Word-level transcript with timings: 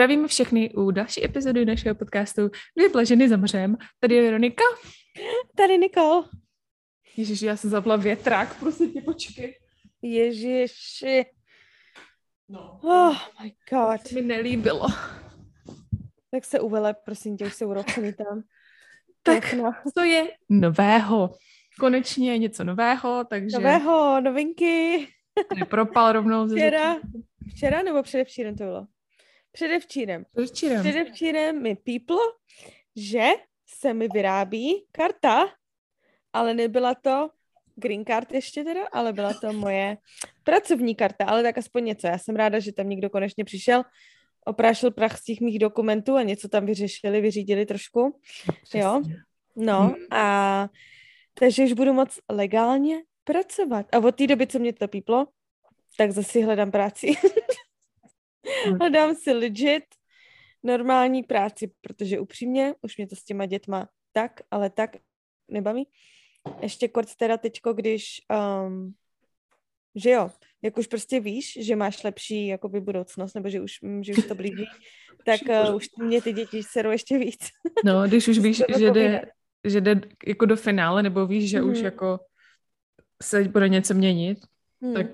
Zdravíme 0.00 0.28
všechny 0.28 0.70
u 0.74 0.90
další 0.90 1.24
epizody 1.24 1.64
našeho 1.64 1.94
podcastu 1.94 2.50
Dvě 2.76 2.88
plaženy 2.88 3.28
za 3.28 3.36
mořem. 3.36 3.76
Tady 3.98 4.14
je 4.14 4.22
Veronika. 4.22 4.62
Tady 5.56 5.78
Nikol. 5.78 6.24
Ježiš, 7.16 7.42
já 7.42 7.56
jsem 7.56 7.70
zapla 7.70 7.96
větrák, 7.96 8.58
prosím 8.60 8.92
tě, 8.92 9.00
počkej. 9.00 9.58
Ježiši. 10.02 11.24
No. 12.48 12.80
Oh 12.82 13.16
my 13.42 13.52
god. 13.70 14.08
To 14.08 14.14
mi 14.14 14.22
nelíbilo. 14.22 14.86
Tak 16.30 16.44
se 16.44 16.60
uvele, 16.60 16.94
prosím 17.04 17.36
tě, 17.36 17.46
už 17.46 17.54
se 17.54 17.66
urochni 17.66 18.12
tam. 18.12 18.42
Tak, 19.22 19.54
co 19.94 20.04
je 20.04 20.30
nového? 20.48 21.34
Konečně 21.80 22.38
něco 22.38 22.64
nového, 22.64 23.24
takže... 23.30 23.56
Nového, 23.56 24.20
novinky. 24.20 25.08
Nepropal 25.58 26.12
rovnou 26.12 26.48
ze 26.48 26.56
Včera, 26.56 26.96
včera 27.50 27.82
nebo 27.82 28.02
předevčírem 28.02 28.56
to 28.56 28.64
bylo? 28.64 28.86
Předevčírem. 29.52 30.24
Předevčírem. 30.30 30.80
Předevčírem 30.80 31.62
mi 31.62 31.76
píplo, 31.76 32.18
že 32.96 33.28
se 33.66 33.94
mi 33.94 34.08
vyrábí 34.08 34.84
karta, 34.92 35.48
ale 36.32 36.54
nebyla 36.54 36.94
to 36.94 37.30
green 37.76 38.04
card 38.04 38.32
ještě 38.32 38.64
teda, 38.64 38.86
ale 38.92 39.12
byla 39.12 39.34
to 39.34 39.52
moje 39.52 39.96
pracovní 40.44 40.94
karta, 40.94 41.24
ale 41.24 41.42
tak 41.42 41.58
aspoň 41.58 41.84
něco. 41.84 42.06
Já 42.06 42.18
jsem 42.18 42.36
ráda, 42.36 42.58
že 42.58 42.72
tam 42.72 42.88
někdo 42.88 43.10
konečně 43.10 43.44
přišel, 43.44 43.82
oprášil 44.44 44.90
prach 44.90 45.18
z 45.18 45.24
těch 45.24 45.40
mých 45.40 45.58
dokumentů 45.58 46.16
a 46.16 46.22
něco 46.22 46.48
tam 46.48 46.66
vyřešili, 46.66 47.20
vyřídili 47.20 47.66
trošku. 47.66 48.20
Přesně. 48.62 48.80
Jo, 48.80 49.02
no 49.56 49.80
Hmm. 49.80 49.94
a 50.10 50.68
takže 51.34 51.64
už 51.64 51.72
budu 51.72 51.92
moc 51.92 52.18
legálně 52.30 52.96
pracovat. 53.24 53.86
A 53.92 53.98
od 53.98 54.16
té 54.16 54.26
doby, 54.26 54.46
co 54.46 54.58
mě 54.58 54.72
to 54.72 54.88
píplo, 54.88 55.26
tak 55.96 56.10
zase 56.10 56.44
hledám 56.44 56.70
práci. 56.70 57.06
Hledám 58.80 59.14
si 59.14 59.32
legit 59.32 59.84
normální 60.62 61.22
práci, 61.22 61.70
protože 61.80 62.20
upřímně 62.20 62.74
už 62.82 62.96
mě 62.96 63.06
to 63.06 63.16
s 63.16 63.24
těma 63.24 63.46
dětma 63.46 63.88
tak, 64.12 64.40
ale 64.50 64.70
tak 64.70 64.96
nebaví. 65.48 65.88
Ještě 66.62 66.88
kort 66.88 67.14
teda 67.16 67.36
teďko, 67.36 67.72
když, 67.72 68.04
um, 68.66 68.94
že 69.94 70.10
jo, 70.10 70.30
jak 70.62 70.78
už 70.78 70.86
prostě 70.86 71.20
víš, 71.20 71.58
že 71.60 71.76
máš 71.76 72.04
lepší 72.04 72.46
jakoby 72.46 72.80
budoucnost, 72.80 73.34
nebo 73.34 73.48
že 73.48 73.60
už, 73.60 73.80
mm, 73.82 74.04
že 74.04 74.12
už 74.12 74.26
to 74.26 74.34
blíží, 74.34 74.64
tak 75.26 75.40
uh, 75.68 75.76
už 75.76 75.88
mě 75.98 76.22
ty 76.22 76.32
děti 76.32 76.62
serou 76.62 76.90
ještě 76.90 77.18
víc. 77.18 77.38
No, 77.84 78.08
když 78.08 78.28
už 78.28 78.38
víš, 78.38 78.62
že 78.78 78.90
jde, 78.90 79.22
že 79.64 79.80
jde 79.80 80.00
jako 80.26 80.46
do 80.46 80.56
finále, 80.56 81.02
nebo 81.02 81.26
víš, 81.26 81.50
že 81.50 81.62
už 81.62 81.76
Mhm. 81.76 81.84
jako 81.84 82.20
se 83.22 83.44
bude 83.44 83.68
něco 83.68 83.94
měnit, 83.94 84.38
Hmm. 84.82 84.94
tak 84.94 85.06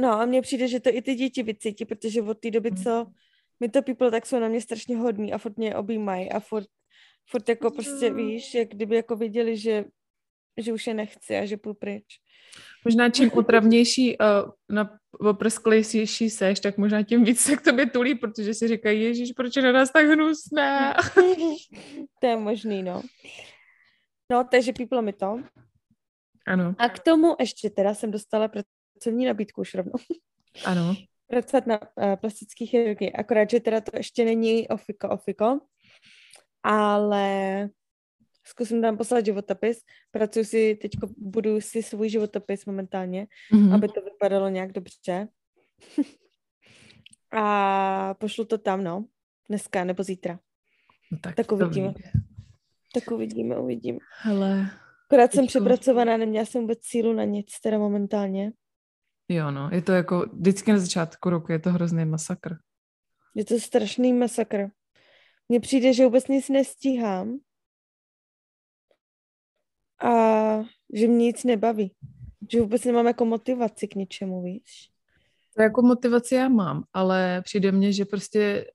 No 0.00 0.12
a 0.12 0.24
mně 0.26 0.42
přijde, 0.42 0.68
že 0.68 0.80
to 0.80 0.90
i 0.92 1.02
ty 1.02 1.14
děti 1.14 1.42
vycítí, 1.42 1.84
protože 1.84 2.22
od 2.22 2.38
té 2.38 2.50
doby, 2.50 2.70
Hmm. 2.70 2.82
co 2.82 3.06
mi 3.60 3.68
to 3.68 3.82
people, 3.82 4.10
tak 4.10 4.26
jsou 4.26 4.40
na 4.40 4.48
mě 4.48 4.60
strašně 4.60 4.96
hodní 4.96 5.32
a 5.32 5.38
furt 5.38 5.56
mě 5.56 5.76
objímají 5.76 6.32
a 6.32 6.40
furt, 6.40 6.66
furt 7.30 7.48
jako 7.48 7.70
prostě 7.70 8.10
víš, 8.10 8.54
jak 8.54 8.68
kdyby 8.68 8.96
jako 8.96 9.16
viděli, 9.16 9.56
že, 9.56 9.84
že 10.56 10.72
už 10.72 10.86
je 10.86 10.94
nechci 10.94 11.36
a 11.36 11.46
že 11.46 11.56
půjdu 11.56 11.74
pryč. 11.74 12.04
možná 12.84 13.10
čím 13.10 13.32
otravnější 13.32 14.18
uh, 14.18 14.26
na 14.76 14.98
oprsklejší 15.20 16.30
seš, 16.30 16.60
tak 16.60 16.78
možná 16.78 17.02
tím 17.02 17.24
víc 17.24 17.40
se 17.40 17.56
k 17.56 17.62
tobě 17.62 17.86
tulí, 17.86 18.14
protože 18.14 18.54
si 18.54 18.68
říkají, 18.68 19.02
ježíš, 19.02 19.32
proč 19.32 19.56
je 19.56 19.62
na 19.62 19.72
nás 19.72 19.92
tak 19.92 20.06
hnusné? 20.06 20.94
to 22.20 22.26
je 22.26 22.36
možný, 22.36 22.82
no. 22.82 23.02
No, 24.32 24.44
takže 24.50 24.72
píplo 24.72 25.02
mi 25.02 25.12
to. 25.12 25.42
Ano, 26.46 26.74
A 26.78 26.88
k 26.88 26.98
tomu 26.98 27.36
ještě 27.40 27.70
teda 27.70 27.94
jsem 27.94 28.10
dostala 28.10 28.48
pracovní 28.98 29.26
nabídku 29.26 29.60
už 29.60 29.74
rovnou. 29.74 29.92
ano. 30.64 30.94
Pracovat 31.28 31.66
na 31.66 31.80
uh, 31.82 32.16
plastické 32.16 32.66
chirurgii. 32.66 33.12
Akorát, 33.12 33.50
že 33.50 33.60
teda 33.60 33.80
to 33.80 33.90
ještě 33.94 34.24
není 34.24 34.68
ofiko, 34.68 35.08
ofiko. 35.08 35.60
Ale 36.62 37.68
zkusím 38.44 38.82
tam 38.82 38.96
poslat 38.96 39.24
životopis. 39.26 39.78
Pracuji 40.10 40.44
si, 40.44 40.78
teď 40.82 40.90
budu 41.18 41.60
si 41.60 41.82
svůj 41.82 42.08
životopis 42.08 42.66
momentálně, 42.66 43.26
Mhm. 43.52 43.72
aby 43.72 43.88
to 43.88 44.00
vypadalo 44.00 44.48
nějak 44.48 44.72
dobře. 44.72 45.28
A 47.32 48.14
pošlu 48.14 48.44
to 48.44 48.58
tam, 48.58 48.84
no. 48.84 49.04
Dneska 49.48 49.84
nebo 49.84 50.02
zítra. 50.02 50.40
No, 51.12 51.18
tak, 51.22 51.34
tak 51.34 51.52
uvidíme. 51.52 51.94
Tak 52.94 53.10
uvidíme, 53.10 53.58
uvidíme. 53.58 53.98
Hele, 54.22 54.70
Akorát 55.10 55.32
jsem 55.32 55.46
přepracovaná, 55.46 56.16
neměla 56.16 56.44
jsem 56.46 56.60
vůbec 56.60 56.78
sílu 56.82 57.12
na 57.12 57.24
nic, 57.24 57.60
teda 57.62 57.78
momentálně. 57.78 58.52
Jo 59.28 59.50
no, 59.50 59.68
je 59.72 59.82
to 59.82 59.92
jako, 59.92 60.26
vždycky 60.32 60.72
na 60.72 60.78
začátku 60.78 61.30
roku 61.30 61.52
je 61.52 61.58
to 61.58 61.72
hrozný 61.72 62.04
masakr. 62.04 62.56
Je 63.34 63.44
to 63.44 63.60
strašný 63.60 64.12
masakr. 64.12 64.66
Mně 65.48 65.60
přijde, 65.60 65.92
že 65.92 66.04
vůbec 66.04 66.28
nic 66.28 66.48
nestíhám 66.48 67.38
a 70.04 70.12
že 70.94 71.06
mě 71.06 71.26
nic 71.26 71.44
nebaví. 71.44 71.94
Že 72.52 72.60
vůbec 72.60 72.84
nemám 72.84 73.06
jako 73.06 73.24
motivaci 73.24 73.88
k 73.88 73.94
něčemu, 73.94 74.42
víš? 74.42 74.90
To 75.56 75.62
jako 75.62 75.82
motivaci 75.82 76.34
já 76.34 76.48
mám, 76.48 76.84
ale 76.92 77.42
přijde 77.44 77.72
mně, 77.72 77.92
že 77.92 78.04
prostě 78.04 78.70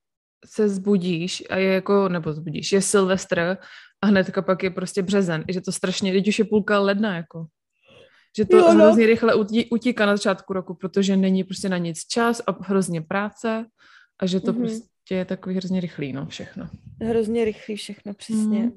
se 0.46 0.69
zbudíš 0.69 1.44
a 1.50 1.58
je 1.58 1.74
jako, 1.74 2.09
nebo 2.09 2.34
zbudíš, 2.34 2.72
je 2.72 2.81
Silvestr 2.81 3.58
a 4.02 4.06
hnedka 4.06 4.42
pak 4.42 4.63
je 4.63 4.69
prostě 4.69 5.02
březen. 5.02 5.46
Že 5.50 5.62
to 5.62 5.72
strašně, 5.72 6.12
teď 6.12 6.28
už 6.28 6.40
je 6.40 6.46
půlka 6.46 6.80
ledna, 6.80 7.16
jako. 7.16 7.46
Že 8.38 8.45
to 8.45 8.57
Jo, 8.57 8.73
no. 8.73 8.83
hrozně 8.85 9.05
rychle 9.07 9.35
utí, 9.35 9.69
utíká 9.69 10.05
na 10.05 10.16
začátku 10.17 10.53
roku, 10.53 10.73
protože 10.73 11.17
není 11.17 11.44
prostě 11.44 11.69
na 11.69 11.77
nic 11.77 11.99
čas 12.07 12.41
a 12.47 12.63
hrozně 12.63 13.01
práce 13.01 13.66
a 14.19 14.25
že 14.25 14.39
to 14.39 14.53
Mhm. 14.53 14.61
prostě 14.61 15.16
je 15.16 15.25
takový 15.25 15.55
hrozně 15.55 15.79
rychlý, 15.81 16.13
no, 16.13 16.25
všechno. 16.25 16.69
Hrozně 17.01 17.45
rychlý 17.45 17.75
všechno, 17.75 18.13
přesně. 18.13 18.71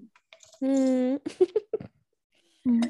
Mm. 0.60 1.16
Hmm. 2.66 2.80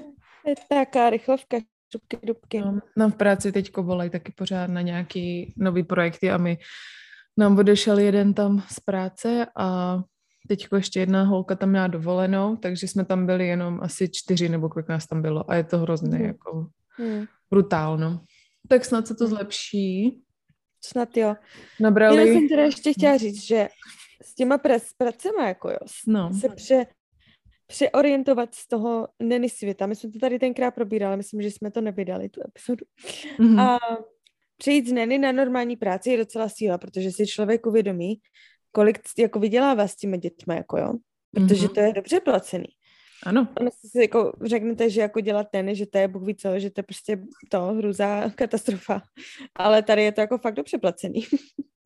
Je 0.47 0.55
taká 0.69 1.11
rychlovka, 1.11 1.57
šupky, 1.93 2.19
dubky. 2.27 2.61
No, 2.61 2.79
nám 2.97 3.13
v 3.13 3.17
práci 3.17 3.53
teď 3.53 3.77
volají 3.77 4.11
taky 4.11 4.33
pořád 4.33 4.67
na 4.71 4.81
nějaký 4.81 5.55
nový 5.57 5.83
projekty 5.83 6.31
a 6.31 6.37
my 6.37 6.59
nám 7.37 7.59
odešel 7.59 7.99
jeden 7.99 8.35
tam 8.35 8.63
z 8.71 8.81
práce 8.81 9.47
a 9.57 9.99
teď 10.47 10.67
ještě 10.75 11.01
jedna 11.01 11.23
holka 11.23 11.55
tam 11.57 11.69
měla 11.71 11.87
dovolenou, 11.87 12.57
takže 12.57 12.89
jsme 12.89 13.05
tam 13.05 13.27
byli 13.27 13.47
jenom 13.47 13.81
asi 13.83 14.09
čtyři 14.13 14.49
nebo 14.49 14.69
kolik 14.69 14.89
nás 14.89 15.07
tam 15.07 15.23
bylo 15.23 15.51
a 15.51 15.55
je 15.55 15.65
to 15.65 15.79
hrozné, 15.79 16.19
Mhm. 16.19 16.27
jako 16.27 16.67
Hmm. 16.99 17.25
brutálno. 17.51 18.21
Tak 18.69 18.85
snad 18.85 19.07
se 19.07 19.15
to 19.15 19.25
Mhm. 19.25 19.31
zlepší. 19.35 20.21
Snad 20.85 21.17
jo. 21.17 21.35
Nabrali, 21.81 22.33
jsem 22.33 22.49
teda 22.49 22.63
ještě 22.63 22.93
chtěla 22.93 23.17
říct, 23.17 23.43
že 23.43 23.69
s 24.25 24.35
těma 24.35 24.59
pres, 24.59 24.85
pracema, 24.99 25.49
jako 25.49 25.71
jo, 25.71 25.79
no, 26.07 26.31
se 26.41 26.49
pře, 26.49 26.87
přeorientovat 27.67 28.55
z 28.55 28.69
toho 28.69 29.09
neny 29.23 29.49
světa. 29.51 29.87
My 29.87 29.97
jsme 29.97 30.11
to 30.11 30.19
tady 30.19 30.39
tenkrát 30.39 30.71
probírali, 30.71 31.17
myslím, 31.17 31.43
že 31.43 31.51
jsme 31.51 31.71
to 31.71 31.81
nevydali, 31.81 32.29
tu 32.29 32.41
epizodu. 32.49 32.85
mhm. 33.39 33.61
A 33.61 33.79
přejít 34.59 34.89
z 34.89 34.93
neny 34.93 35.19
na 35.19 35.33
normální 35.33 35.77
práci 35.77 36.11
je 36.11 36.17
docela 36.19 36.49
síla, 36.49 36.79
protože 36.79 37.11
si 37.11 37.27
člověk 37.27 37.67
uvědomí, 37.67 38.15
kolik 38.77 38.99
jako 39.19 39.39
vydělává 39.41 39.89
s 39.89 39.97
těmi 39.97 40.19
dětmi, 40.19 40.57
jako 40.57 40.79
jo. 40.79 40.93
Protože 41.35 41.65
Mhm. 41.67 41.75
to 41.75 41.81
je 41.81 41.93
dobře 41.93 42.21
placený. 42.21 42.67
ano, 43.27 43.49
Ono 43.61 43.71
si 43.71 44.01
jako 44.01 44.33
řeknete, 44.45 44.91
že 44.91 45.01
jako 45.01 45.21
dělat 45.21 45.47
ten, 45.53 45.75
že 45.75 45.87
to 45.87 45.99
je 45.99 46.09
bůh 46.09 46.23
ví 46.27 46.35
co, 46.35 46.59
že 46.59 46.71
to 46.71 46.79
je 46.79 46.83
prostě 46.83 47.19
to 47.51 47.61
hruza, 47.63 48.31
katastrofa. 48.35 49.03
Ale 49.55 49.83
tady 49.83 50.03
je 50.03 50.13
to 50.13 50.21
jako 50.21 50.39
fakt 50.39 50.55
dobře 50.55 50.79
placený. 50.79 51.27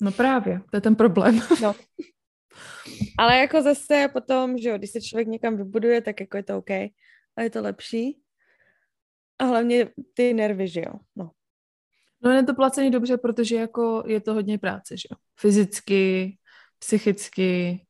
no 0.03 0.13
právě, 0.13 0.61
to 0.71 0.77
je 0.77 0.81
ten 0.81 0.97
problém. 0.97 1.41
No. 1.63 1.75
Ale 3.19 3.39
jako 3.39 3.63
zase 3.63 4.09
potom, 4.13 4.59
že 4.59 4.69
jo, 4.69 4.79
když 4.79 4.91
se 4.91 5.01
člověk 5.01 5.29
někam 5.29 5.57
vybuduje, 5.57 6.01
tak 6.01 6.21
jako 6.21 6.37
je 6.37 6.43
to 6.43 6.59
OK. 6.59 6.71
A 7.37 7.43
je 7.43 7.51
to 7.51 7.63
lepší. 7.63 8.21
A 9.39 9.45
hlavně 9.45 9.89
ty 10.15 10.35
nervy, 10.35 10.69
že 10.69 10.81
jo. 10.81 10.93
No. 11.17 11.31
No 12.25 12.31
je 12.31 12.43
to 12.43 12.55
placený 12.55 12.91
dobře, 12.91 13.17
protože 13.17 13.57
jako 13.57 14.03
je 14.07 14.21
to 14.21 14.35
hodně 14.35 14.59
práce, 14.59 14.97
že 14.97 15.07
jo. 15.11 15.17
Fyzicky, 15.41 16.37
psychicky, 16.81 17.81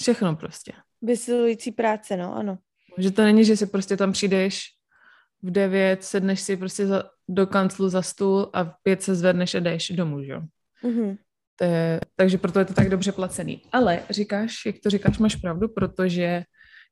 všechno 0.00 0.36
prostě. 0.36 0.72
Vysilující 1.02 1.72
práce, 1.72 2.16
no, 2.16 2.36
ano. 2.36 2.58
Že 2.98 3.10
to 3.10 3.22
není, 3.22 3.44
že 3.44 3.56
si 3.56 3.66
prostě 3.66 3.96
tam 3.96 4.12
přijdeš 4.12 4.64
v 5.42 5.50
devět, 5.50 6.04
sedneš 6.04 6.40
si 6.40 6.56
prostě 6.56 6.86
za, 6.86 7.04
do 7.28 7.46
kanclu 7.46 7.88
za 7.88 8.02
stůl 8.02 8.50
a 8.52 8.64
v 8.64 8.74
pět 8.82 9.02
se 9.02 9.14
zvedneš 9.14 9.54
a 9.54 9.60
jdeš 9.60 9.90
domů, 9.90 10.22
že 10.22 10.32
jo. 10.32 10.42
Mhm. 10.82 11.16
To 11.56 11.64
je, 11.64 12.00
takže 12.16 12.38
proto 12.38 12.58
je 12.58 12.64
to 12.64 12.74
tak 12.74 12.88
dobře 12.88 13.12
placený. 13.12 13.62
Ale 13.72 14.02
říkáš, 14.10 14.66
jak 14.66 14.76
to 14.82 14.90
říkáš, 14.90 15.18
máš 15.18 15.36
pravdu, 15.36 15.68
protože 15.68 16.42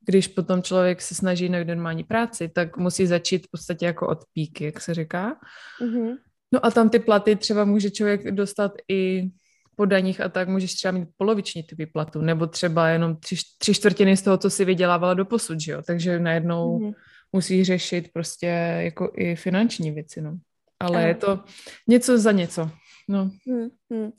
když 0.07 0.29
potom 0.29 0.63
člověk 0.63 1.03
se 1.03 1.15
snaží 1.15 1.49
najít 1.49 1.69
normální 1.69 2.05
práci, 2.05 2.49
tak 2.49 2.77
musí 2.77 3.07
začít 3.07 3.47
v 3.47 3.51
podstatě 3.51 3.87
jako 3.87 4.09
od 4.09 4.19
píky, 4.33 4.65
jak 4.65 4.81
se 4.81 4.95
říká. 4.95 5.37
Mhm. 5.81 6.17
No 6.53 6.67
a 6.67 6.71
tam 6.71 6.91
ty 6.91 6.99
platy 6.99 7.37
třeba 7.37 7.65
může 7.65 7.91
člověk 7.91 8.31
dostat 8.31 8.73
i 8.89 9.31
po 9.79 9.85
daních 9.85 10.21
a 10.21 10.29
tak 10.29 10.49
můžeš 10.49 10.75
třeba 10.75 10.93
mít 10.93 11.09
poloviční 11.17 11.63
ty 11.63 11.75
výplatu, 11.75 12.21
nebo 12.21 12.47
třeba 12.47 12.89
jenom 12.89 13.17
tři, 13.17 13.37
tři 13.59 13.75
čtvrtiny 13.75 14.17
z 14.17 14.23
toho, 14.23 14.39
co 14.39 14.51
si 14.51 14.65
vydělávala 14.65 15.15
do 15.15 15.25
posud, 15.25 15.61
že 15.61 15.73
jo? 15.73 15.83
Takže 15.87 16.19
najednou 16.19 16.79
Mhm. 16.79 16.93
musí 17.33 17.65
řešit 17.65 18.13
prostě 18.13 18.47
jako 18.91 19.13
i 19.17 19.37
finanční 19.37 19.91
věci, 19.91 20.21
no. 20.21 20.39
Ale 20.81 20.99
Ano. 20.99 21.09
je 21.09 21.15
to 21.15 21.45
něco 21.89 22.19
za 22.19 22.33
něco, 22.33 22.71
no. 23.09 23.31
Hmm, 23.47 23.69
hmm. 23.91 24.11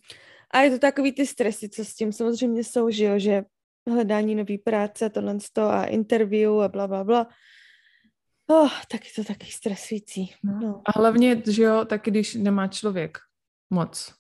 A 0.52 0.60
je 0.62 0.72
to 0.72 0.80
takový 0.80 1.12
ty 1.12 1.28
stresy, 1.28 1.70
co 1.70 1.86
s 1.86 1.94
tím 1.96 2.12
samozřejmě 2.14 2.64
jsou, 2.64 2.90
že 2.90 3.06
jo, 3.06 3.20
že 3.20 3.44
hledání 3.90 4.36
nový 4.36 4.58
práce, 4.58 5.10
tohle 5.10 5.38
a 5.58 5.84
interview 5.84 6.62
a 6.62 6.68
bla, 6.68 6.88
bla, 6.88 7.04
bla. 7.04 7.28
Oh, 8.48 8.72
tak 8.92 9.02
je 9.06 9.12
to 9.16 9.24
taky 9.24 9.52
stresující. 9.52 10.34
No. 10.44 10.60
no. 10.62 10.82
A 10.86 11.00
hlavně, 11.00 11.44
že 11.48 11.64
jo, 11.64 11.86
taky 11.86 12.12
když 12.12 12.36
nemá 12.36 12.68
člověk 12.68 13.18
moc 13.70 14.19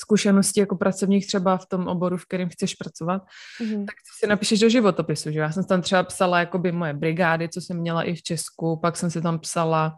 zkušenosti 0.00 0.60
jako 0.60 0.76
pracovních 0.76 1.26
třeba 1.26 1.56
v 1.56 1.66
tom 1.66 1.88
oboru, 1.88 2.16
v 2.16 2.26
kterém 2.26 2.48
chceš 2.48 2.74
pracovat, 2.74 3.22
mm-hmm. 3.60 3.84
tak 3.86 3.94
si 4.20 4.26
napíšeš 4.26 4.60
do 4.60 4.68
životopisu, 4.68 5.30
že 5.30 5.38
já 5.38 5.52
jsem 5.52 5.64
tam 5.64 5.82
třeba 5.82 6.02
psala 6.02 6.40
jakoby 6.40 6.72
moje 6.72 6.92
brigády, 6.94 7.48
co 7.48 7.60
jsem 7.60 7.76
měla 7.76 8.02
i 8.02 8.14
v 8.14 8.22
Česku, 8.22 8.80
pak 8.82 8.96
jsem 8.96 9.10
si 9.10 9.22
tam 9.22 9.38
psala, 9.38 9.96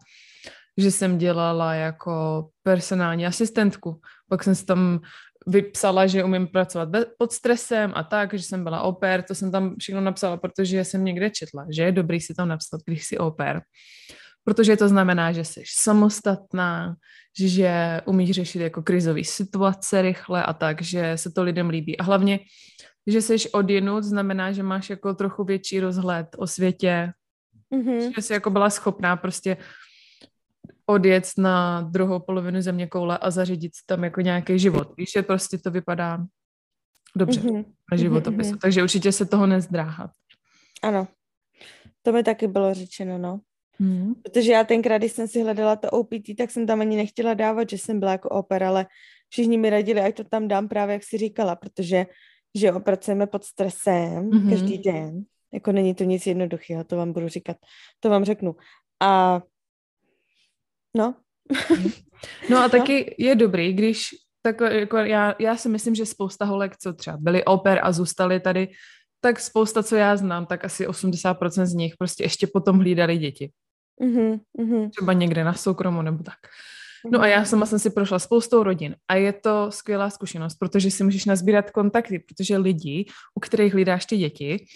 že 0.77 0.91
jsem 0.91 1.19
dělala 1.19 1.75
jako 1.75 2.49
personální 2.63 3.27
asistentku, 3.27 4.01
pak 4.29 4.45
jsem 4.45 4.55
si 4.55 4.67
tam 4.67 5.01
vypsala, 5.47 6.07
že 6.07 6.25
umím 6.25 6.47
pracovat 6.47 6.89
pod 7.19 7.33
stresem 7.33 7.93
a 7.95 8.03
tak, 8.03 8.35
že 8.35 8.43
jsem 8.43 8.65
byla 8.65 8.83
oper, 8.83 9.23
to 9.23 9.35
jsem 9.35 9.53
tam 9.53 9.75
všechno 9.79 10.01
napsala, 10.01 10.37
protože 10.37 10.85
jsem 10.85 11.05
někde 11.05 11.31
četla, 11.31 11.67
že 11.71 11.83
je 11.83 11.93
dobrý 11.93 12.21
si 12.21 12.35
tam 12.35 12.49
napsat, 12.49 12.81
když 12.87 13.05
jsi 13.05 13.19
oper, 13.19 13.63
protože 14.45 14.77
to 14.77 14.89
znamená, 14.89 15.33
že 15.33 15.45
jsi 15.45 15.63
samostatná, 15.67 16.97
že 17.39 18.01
umíš 18.05 18.31
řešit 18.31 18.59
jako 18.59 18.83
krizové 18.83 19.25
situace 19.25 20.03
rychle 20.03 20.43
a 20.43 20.53
tak, 20.53 20.83
že 20.83 21.13
se 21.17 21.31
to 21.33 21.43
lidem 21.43 21.69
líbí. 21.69 21.99
A 21.99 22.03
hlavně, 22.03 22.41
že 23.07 23.23
jsi 23.23 23.51
odjenut, 23.51 24.05
znamená, 24.05 24.53
že 24.53 24.63
máš 24.63 24.91
jako 24.91 25.15
trochu 25.15 25.45
větší 25.45 25.81
rozhled 25.81 26.27
o 26.39 26.47
světě, 26.47 27.13
mm-hmm. 27.75 28.15
že 28.15 28.23
jsi 28.23 28.33
jako 28.33 28.51
byla 28.51 28.71
schopná 28.71 29.17
prostě 29.17 29.57
odjet 30.87 31.31
na 31.39 31.81
druhou 31.81 32.21
polovinu 32.21 32.63
země 32.63 32.87
koule 32.87 33.19
a 33.19 33.31
zařídit 33.31 33.73
tam 33.87 34.05
jako 34.05 34.21
nějaký 34.21 34.59
život. 34.59 34.93
Víš, 34.97 35.13
že 35.13 35.23
prostě 35.23 35.59
to 35.59 35.71
vypadá 35.71 36.25
dobře 37.17 37.41
mm-hmm. 37.41 37.65
na 37.93 37.97
životopisu, 37.97 38.51
mm-hmm. 38.51 38.59
takže 38.59 38.83
určitě 38.83 39.13
se 39.13 39.27
toho 39.27 39.47
nezdráhat. 39.47 40.11
Ano, 40.83 41.09
to 42.03 42.13
mi 42.13 42.23
taky 42.23 42.47
bylo 42.47 42.75
řečeno, 42.75 43.19
no. 43.19 43.41
Mm. 43.79 44.15
Protože 44.15 44.53
já 44.53 44.65
tenkrát, 44.65 44.99
když 44.99 45.13
jsem 45.13 45.29
si 45.29 45.43
hledala 45.43 45.77
to 45.77 45.91
OPT, 45.91 46.37
tak 46.39 46.51
jsem 46.51 46.67
tam 46.67 46.81
ani 46.81 46.97
nechtěla 46.97 47.35
dávat, 47.35 47.71
že 47.71 47.79
jsem 47.79 48.01
byla 48.01 48.13
jako 48.13 48.29
opera, 48.29 48.69
ale 48.69 48.87
všichni 49.29 49.59
mi 49.59 49.71
radili, 49.71 50.01
ať 50.01 50.17
to 50.17 50.25
tam 50.25 50.49
dám 50.49 50.69
právě, 50.69 50.93
jak 50.93 51.05
si 51.05 51.19
říkala, 51.19 51.57
protože 51.57 52.07
že 52.55 52.73
opracujeme 52.73 53.27
pod 53.27 53.45
stresem 53.45 54.31
mm-hmm. 54.31 54.51
každý 54.51 54.79
den. 54.79 55.23
Jako 55.53 55.73
není 55.73 55.95
to 55.95 56.05
nic 56.05 56.27
jednoduchého, 56.27 56.85
to 56.85 56.97
vám 56.97 57.13
budu 57.13 57.29
říkat, 57.29 57.57
to 58.01 58.11
vám 58.11 58.25
řeknu. 58.25 58.57
A 59.03 59.43
no. 60.97 61.15
No 62.51 62.59
a 62.59 62.69
taky 62.69 63.05
no. 63.19 63.27
je 63.27 63.35
dobrý, 63.35 63.73
když 63.73 64.09
tak 64.43 64.61
jako 64.61 64.97
já, 64.97 65.35
já 65.39 65.57
si 65.57 65.69
myslím, 65.69 65.95
že 65.95 66.07
spousta 66.07 66.45
holek, 66.45 66.77
co 66.77 66.93
třeba 66.93 67.17
byly 67.17 67.45
oper 67.45 67.81
a 67.83 67.93
zůstaly 67.93 68.41
tady, 68.41 68.69
tak 69.21 69.41
spousta, 69.41 69.83
co 69.83 69.97
já 69.97 70.17
znám, 70.17 70.47
tak 70.47 70.65
asi 70.65 70.87
80% 70.87 71.67
z 71.67 71.75
nich 71.75 71.95
prostě 71.99 72.25
ještě 72.25 72.47
potom 72.47 72.79
hlídali 72.79 73.19
děti. 73.19 73.51
Mm-hmm, 74.03 74.91
Třeba 74.91 75.13
někde 75.13 75.45
na 75.45 75.53
soukromu 75.53 76.03
nebo 76.03 76.23
tak. 76.23 76.39
No 77.11 77.21
a 77.21 77.27
já 77.27 77.37
mhm. 77.37 77.47
sama 77.47 77.67
jsem 77.67 77.79
si 77.79 77.91
prošla 77.91 78.19
spoustou 78.19 78.63
rodin 78.63 78.97
a 79.09 79.15
je 79.15 79.33
to 79.33 79.71
skvělá 79.71 80.11
zkušenost, 80.11 80.55
protože 80.55 80.91
si 80.91 81.05
můžeš 81.05 81.25
nazbírat 81.25 81.71
kontakty, 81.71 82.19
protože 82.19 82.57
lidi, 82.57 83.07
u 83.35 83.41
kterých 83.41 83.73
hlídáš 83.73 84.07
ty 84.07 84.17
děti, 84.17 84.67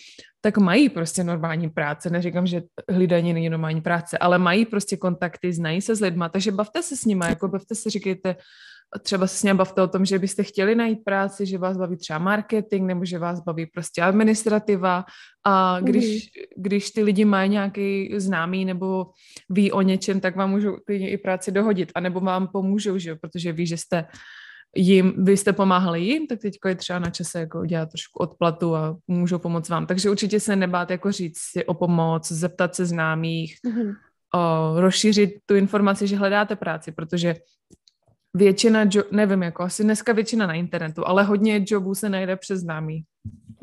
tak 0.41 0.59
mají 0.59 0.89
prostě 0.89 1.25
normální 1.25 1.71
práce. 1.71 2.11
Neříkám, 2.11 2.47
že 2.47 2.63
hlídání 2.91 3.33
není 3.33 3.51
normální 3.51 3.81
práce, 3.81 4.19
ale 4.19 4.39
mají 4.39 4.67
prostě 4.67 4.97
kontakty, 4.97 5.53
znají 5.53 5.81
se 5.81 5.95
s 5.95 6.01
lidma, 6.01 6.29
takže 6.29 6.53
bavte 6.53 6.83
se 6.83 6.97
s 6.97 7.05
nimi, 7.05 7.25
jako 7.29 7.49
bavte 7.49 7.75
se, 7.75 7.91
říkejte, 7.91 8.37
třeba 9.03 9.27
se 9.27 9.37
s 9.37 9.43
ním 9.43 9.57
bavte 9.57 9.83
o 9.83 9.89
tom, 9.89 10.05
že 10.05 10.19
byste 10.19 10.43
chtěli 10.43 10.75
najít 10.75 11.05
práci, 11.05 11.47
že 11.47 11.59
vás 11.59 11.77
baví 11.77 11.97
třeba 11.97 12.19
marketing, 12.19 12.87
nebo 12.87 13.05
že 13.05 13.19
vás 13.19 13.41
baví 13.41 13.67
prostě 13.67 14.03
administrativa 14.03 15.05
a 15.45 15.81
když, 15.81 16.05
mm. 16.05 16.63
když 16.63 16.91
ty 16.91 17.03
lidi 17.03 17.25
mají 17.25 17.51
nějaký 17.51 18.15
známý 18.17 18.65
nebo 18.65 19.07
ví 19.51 19.73
o 19.73 19.83
něčem, 19.83 20.21
tak 20.21 20.37
vám 20.37 20.51
můžou 20.51 20.77
klidně 20.87 21.11
i 21.11 21.19
práci 21.19 21.53
dohodit, 21.53 21.93
anebo 21.95 22.21
vám 22.21 22.49
pomůžou, 22.49 22.99
že 22.99 23.11
jo, 23.11 23.17
protože 23.21 23.53
ví, 23.53 23.67
že 23.67 23.77
jste 23.77 24.07
jim, 24.77 25.25
vy 25.25 25.37
jste 25.37 25.53
pomáhali 25.53 26.01
jim, 26.01 26.27
tak 26.27 26.39
teď 26.39 26.55
je 26.69 26.75
třeba 26.75 26.99
na 26.99 27.11
čase 27.11 27.41
jako 27.41 27.61
udělat 27.61 27.89
trošku 27.91 28.19
odplatu 28.19 28.77
a 28.77 28.97
můžou 29.09 29.39
pomoct 29.39 29.69
vám. 29.69 29.87
Takže 29.87 30.11
určitě 30.11 30.41
se 30.41 30.57
nebát 30.57 30.91
jako 30.91 31.13
říct 31.13 31.39
si 31.39 31.65
o 31.65 31.75
pomoc, 31.75 32.33
zeptat 32.33 32.75
se 32.75 32.87
známých, 32.87 33.57
mm-hmm. 33.67 33.95
o, 34.35 34.81
rozšířit 34.81 35.31
tu 35.47 35.55
informaci, 35.55 36.07
že 36.07 36.17
hledáte 36.17 36.57
práci, 36.57 36.93
protože 36.93 37.35
většina, 38.37 38.87
jo- 38.95 39.05
nevím, 39.11 39.43
jako 39.43 39.63
asi 39.63 39.85
dneska 39.85 40.13
většina 40.13 40.47
na 40.47 40.55
internetu, 40.55 41.09
ale 41.09 41.25
hodně 41.25 41.65
jobů 41.67 41.95
se 41.95 42.09
najde 42.09 42.37
přes 42.37 42.61
známý. 42.61 43.05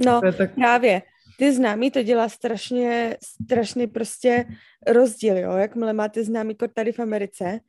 No, 0.05 0.21
tak... 0.37 0.55
právě. 0.55 1.01
Ty 1.39 1.53
známý 1.53 1.91
to 1.91 2.03
dělá 2.03 2.29
strašně, 2.29 3.17
strašný 3.43 3.87
prostě 3.87 4.45
rozdíl, 4.87 5.37
jo. 5.37 5.51
Jakmile 5.51 5.93
máte 5.93 6.23
známý 6.23 6.55
kod 6.55 6.71
tady 6.73 6.91
v 6.91 6.99
Americe, 6.99 7.59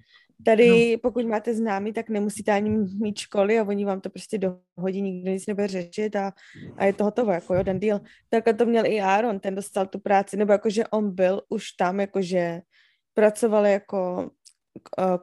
tady 0.44 0.92
no. 0.92 0.98
pokud 1.02 1.26
máte 1.26 1.54
známý, 1.54 1.92
tak 1.92 2.08
nemusíte 2.08 2.52
ani 2.52 2.70
mít 3.00 3.18
školy 3.18 3.58
a 3.58 3.64
oni 3.64 3.84
vám 3.84 4.00
to 4.00 4.10
prostě 4.10 4.38
dohodí, 4.38 5.02
nikdo 5.02 5.30
nic 5.30 5.46
nebude 5.46 5.68
řešit 5.68 6.16
a, 6.16 6.32
a 6.76 6.84
je 6.84 6.92
to 6.92 7.04
hotovo, 7.04 7.32
jako 7.32 7.54
jo, 7.54 7.64
ten 7.64 7.80
deal. 7.80 8.00
Tak 8.30 8.44
to 8.58 8.66
měl 8.66 8.86
i 8.86 9.00
Aaron, 9.00 9.40
ten 9.40 9.54
dostal 9.54 9.86
tu 9.86 9.98
práci, 9.98 10.36
nebo 10.36 10.52
jakože 10.52 10.86
on 10.86 11.14
byl 11.14 11.42
už 11.48 11.72
tam, 11.72 12.00
jakože 12.00 12.60
pracoval 13.14 13.66
jako 13.66 14.30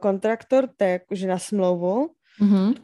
kontraktor, 0.00 0.68
to 0.76 0.84
je 0.84 0.90
jakože 0.90 1.26
na 1.26 1.38
smlouvu, 1.38 2.10
mm-hmm. 2.40 2.74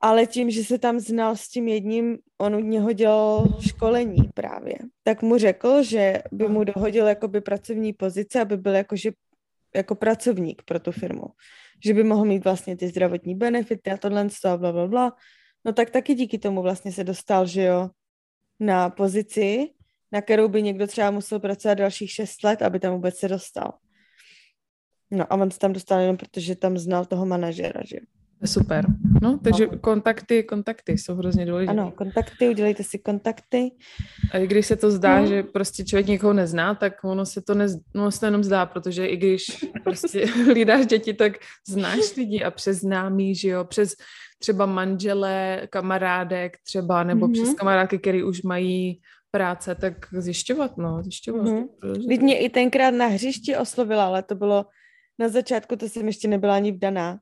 ale 0.00 0.26
tím, 0.26 0.50
že 0.50 0.64
se 0.64 0.78
tam 0.78 1.00
znal 1.00 1.36
s 1.36 1.48
tím 1.48 1.68
jedním, 1.68 2.18
on 2.38 2.54
u 2.54 2.60
něho 2.60 2.92
dělal 2.92 3.46
školení 3.60 4.30
právě, 4.34 4.74
tak 5.02 5.22
mu 5.22 5.38
řekl, 5.38 5.82
že 5.82 6.22
by 6.32 6.48
mu 6.48 6.64
dohodil 6.64 7.06
jakoby 7.06 7.40
pracovní 7.40 7.92
pozice, 7.92 8.40
aby 8.40 8.56
byl 8.56 8.74
jakože 8.74 9.10
jako 9.74 9.94
pracovník 9.94 10.62
pro 10.62 10.80
tu 10.80 10.92
firmu. 10.92 11.26
Že 11.84 11.94
by 11.94 12.04
mohl 12.04 12.24
mít 12.24 12.44
vlastně 12.44 12.76
ty 12.76 12.88
zdravotní 12.88 13.34
benefity 13.34 13.90
a 13.90 13.96
tohle 13.96 14.26
a 14.44 14.56
bla, 14.56 14.72
bla, 14.72 14.86
bla. 14.86 15.16
No 15.64 15.72
tak 15.72 15.90
taky 15.90 16.14
díky 16.14 16.38
tomu 16.38 16.62
vlastně 16.62 16.92
se 16.92 17.04
dostal, 17.04 17.46
že 17.46 17.62
jo, 17.62 17.90
na 18.60 18.90
pozici, 18.90 19.70
na 20.12 20.22
kterou 20.22 20.48
by 20.48 20.62
někdo 20.62 20.86
třeba 20.86 21.10
musel 21.10 21.40
pracovat 21.40 21.74
dalších 21.74 22.10
šest 22.10 22.44
let, 22.44 22.62
aby 22.62 22.80
tam 22.80 22.92
vůbec 22.92 23.16
se 23.16 23.28
dostal. 23.28 23.72
No 25.10 25.32
a 25.32 25.36
on 25.36 25.50
se 25.50 25.58
tam 25.58 25.72
dostal 25.72 26.00
jenom 26.00 26.16
protože 26.16 26.56
tam 26.56 26.78
znal 26.78 27.04
toho 27.04 27.26
manažera, 27.26 27.80
že 27.84 27.98
Super. 28.44 28.86
No, 29.22 29.38
takže 29.38 29.66
no. 29.66 29.78
kontakty, 29.78 30.42
kontakty 30.42 30.92
jsou 30.92 31.14
hrozně 31.14 31.46
důležité. 31.46 31.70
Ano, 31.70 31.92
kontakty, 31.96 32.48
udělejte 32.48 32.82
si 32.82 32.98
kontakty. 32.98 33.70
A 34.32 34.38
i 34.38 34.46
když 34.46 34.66
se 34.66 34.76
to 34.76 34.90
zdá, 34.90 35.20
no. 35.20 35.26
že 35.26 35.42
prostě 35.42 35.84
člověk 35.84 36.06
někoho 36.06 36.32
nezná, 36.32 36.74
tak 36.74 37.04
ono 37.04 37.26
se 37.26 37.42
to, 37.42 37.54
nez, 37.54 37.78
ono 37.94 38.10
se 38.10 38.20
to 38.20 38.26
jenom 38.26 38.44
zdá, 38.44 38.66
protože 38.66 39.06
i 39.06 39.16
když 39.16 39.66
prostě 39.84 40.26
hlídáš 40.44 40.86
děti, 40.86 41.14
tak 41.14 41.32
znáš 41.68 42.16
lidi 42.16 42.42
a 42.42 42.50
přes 42.50 42.80
známý, 42.80 43.34
že 43.34 43.48
jo, 43.48 43.64
přes 43.64 43.94
třeba 44.38 44.66
manžele, 44.66 45.62
kamarádek 45.70 46.56
třeba, 46.66 47.04
nebo 47.04 47.26
mm-hmm. 47.26 47.32
přes 47.32 47.54
kamarádky, 47.54 47.98
který 47.98 48.22
už 48.22 48.42
mají 48.42 49.00
práce, 49.30 49.74
tak 49.74 50.06
zjišťovat, 50.12 50.76
no, 50.76 51.02
zjišťovat. 51.02 51.46
Mm-hmm. 51.46 52.22
mě 52.22 52.38
i 52.38 52.48
tenkrát 52.48 52.90
na 52.90 53.06
hřišti 53.06 53.56
oslovila, 53.56 54.06
ale 54.06 54.22
to 54.22 54.34
bylo 54.34 54.66
na 55.18 55.28
začátku 55.28 55.76
to 55.76 55.88
jsem 55.88 56.06
ještě 56.06 56.28
nebyla 56.28 56.54
ani 56.54 56.72
vdaná. 56.72 57.18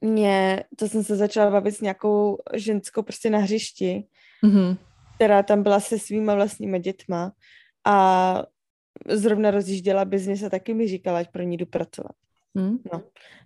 Mě, 0.00 0.64
to 0.76 0.88
jsem 0.88 1.04
se 1.04 1.16
začala 1.16 1.50
bavit 1.50 1.72
s 1.72 1.80
nějakou 1.80 2.38
ženskou 2.54 3.02
prostě 3.02 3.30
na 3.30 3.38
hřišti, 3.38 4.08
mm-hmm. 4.44 4.76
která 5.14 5.42
tam 5.42 5.62
byla 5.62 5.80
se 5.80 5.98
svýma 5.98 6.34
vlastníma 6.34 6.78
dětma 6.78 7.32
a 7.86 8.44
zrovna 9.08 9.50
rozjížděla 9.50 10.04
biznis 10.04 10.42
a 10.42 10.50
taky 10.50 10.74
mi 10.74 10.88
říkala, 10.88 11.18
ať 11.18 11.30
pro 11.30 11.42
ní 11.42 11.56
jdu 11.56 11.66
pracovat. 11.66 12.12
Mm. 12.54 12.78
No. 12.92 13.02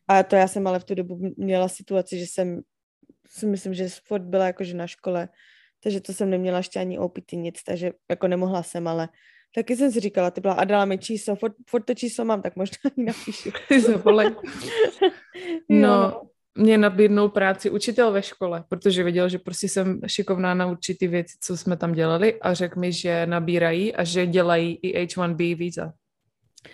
A 0.08 0.22
to 0.22 0.36
já 0.36 0.48
jsem 0.48 0.66
ale 0.66 0.80
v 0.80 0.84
tu 0.84 0.94
dobu 0.94 1.20
měla 1.36 1.68
situaci, 1.68 2.18
že 2.18 2.26
jsem 2.26 2.60
si 3.28 3.46
myslím, 3.46 3.74
že 3.74 3.88
furt 3.88 4.22
byla 4.22 4.46
jakože 4.46 4.74
na 4.74 4.86
škole, 4.86 5.28
takže 5.82 6.00
to 6.00 6.12
jsem 6.12 6.30
neměla 6.30 6.58
ještě 6.58 6.80
ani 6.80 6.98
OPT 6.98 7.32
nic, 7.32 7.62
takže 7.62 7.92
jako 8.10 8.28
nemohla 8.28 8.62
jsem, 8.62 8.88
ale 8.88 9.08
Taky 9.54 9.76
jsem 9.76 9.92
si 9.92 10.00
říkala, 10.00 10.30
ty 10.30 10.40
byla 10.40 10.54
a 10.54 10.64
dala 10.64 10.84
mi 10.84 10.98
číslo, 10.98 11.36
furt, 11.36 11.52
furt 11.68 11.82
to 11.82 11.94
číslo 11.94 12.24
mám, 12.24 12.42
tak 12.42 12.56
možná 12.56 12.76
ani 12.84 13.06
napíšu. 13.06 13.50
no, 15.68 16.22
mě 16.54 16.78
nabídnul 16.78 17.28
práci 17.28 17.70
učitel 17.70 18.12
ve 18.12 18.22
škole, 18.22 18.64
protože 18.68 19.02
věděl, 19.02 19.28
že 19.28 19.38
prostě 19.38 19.68
jsem 19.68 20.00
šikovná 20.06 20.54
na 20.54 20.66
určitý 20.66 21.08
věci, 21.08 21.36
co 21.40 21.56
jsme 21.56 21.76
tam 21.76 21.92
dělali 21.92 22.40
a 22.40 22.54
řekl 22.54 22.80
mi, 22.80 22.92
že 22.92 23.26
nabírají 23.26 23.94
a 23.94 24.04
že 24.04 24.26
dělají 24.26 24.78
i 24.82 25.06
H1B 25.06 25.56
víza. 25.56 25.92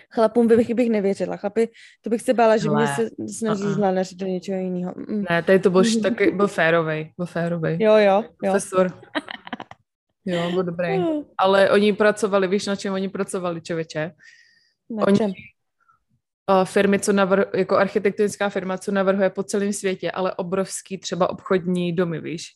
Chlapům 0.09 0.47
bych, 0.47 0.73
bych 0.73 0.89
nevěřila. 0.89 1.37
Chlapi, 1.37 1.69
to 2.01 2.09
bych 2.09 2.21
se 2.21 2.33
bála, 2.33 2.57
že 2.57 2.69
mě 2.69 2.87
se 2.87 3.09
snaží 3.37 3.63
uh-uh. 3.63 4.17
do 4.17 4.25
něčeho 4.25 4.59
jiného. 4.59 4.93
Mm. 5.07 5.25
Ne, 5.29 5.43
tady 5.43 5.59
to 5.59 5.69
byl, 5.69 5.83
taky, 6.03 6.31
byl 6.31 6.47
férovej, 6.47 7.11
byl 7.17 7.25
férovej. 7.25 7.77
Jo, 7.79 7.95
jo, 7.95 8.23
jo. 8.43 8.51
Profesor. 8.51 8.91
Jo, 10.25 10.51
byl 10.51 10.63
dobrý. 10.63 10.97
Hmm. 10.97 11.23
Ale 11.37 11.71
oni 11.71 11.93
pracovali, 11.93 12.47
víš, 12.47 12.65
na 12.65 12.75
čem 12.75 12.93
oni 12.93 13.09
pracovali, 13.09 13.61
čověče? 13.61 14.11
Na 14.89 15.07
oni, 15.07 15.17
čem? 15.17 15.31
uh, 16.49 16.65
firmy, 16.65 16.99
co 16.99 17.13
navrh, 17.13 17.45
jako 17.53 17.77
architektonická 17.77 18.49
firma, 18.49 18.77
co 18.77 18.91
navrhuje 18.91 19.29
po 19.29 19.43
celém 19.43 19.73
světě, 19.73 20.11
ale 20.11 20.33
obrovský 20.33 20.97
třeba 20.97 21.29
obchodní 21.29 21.93
domy, 21.93 22.21
víš. 22.21 22.47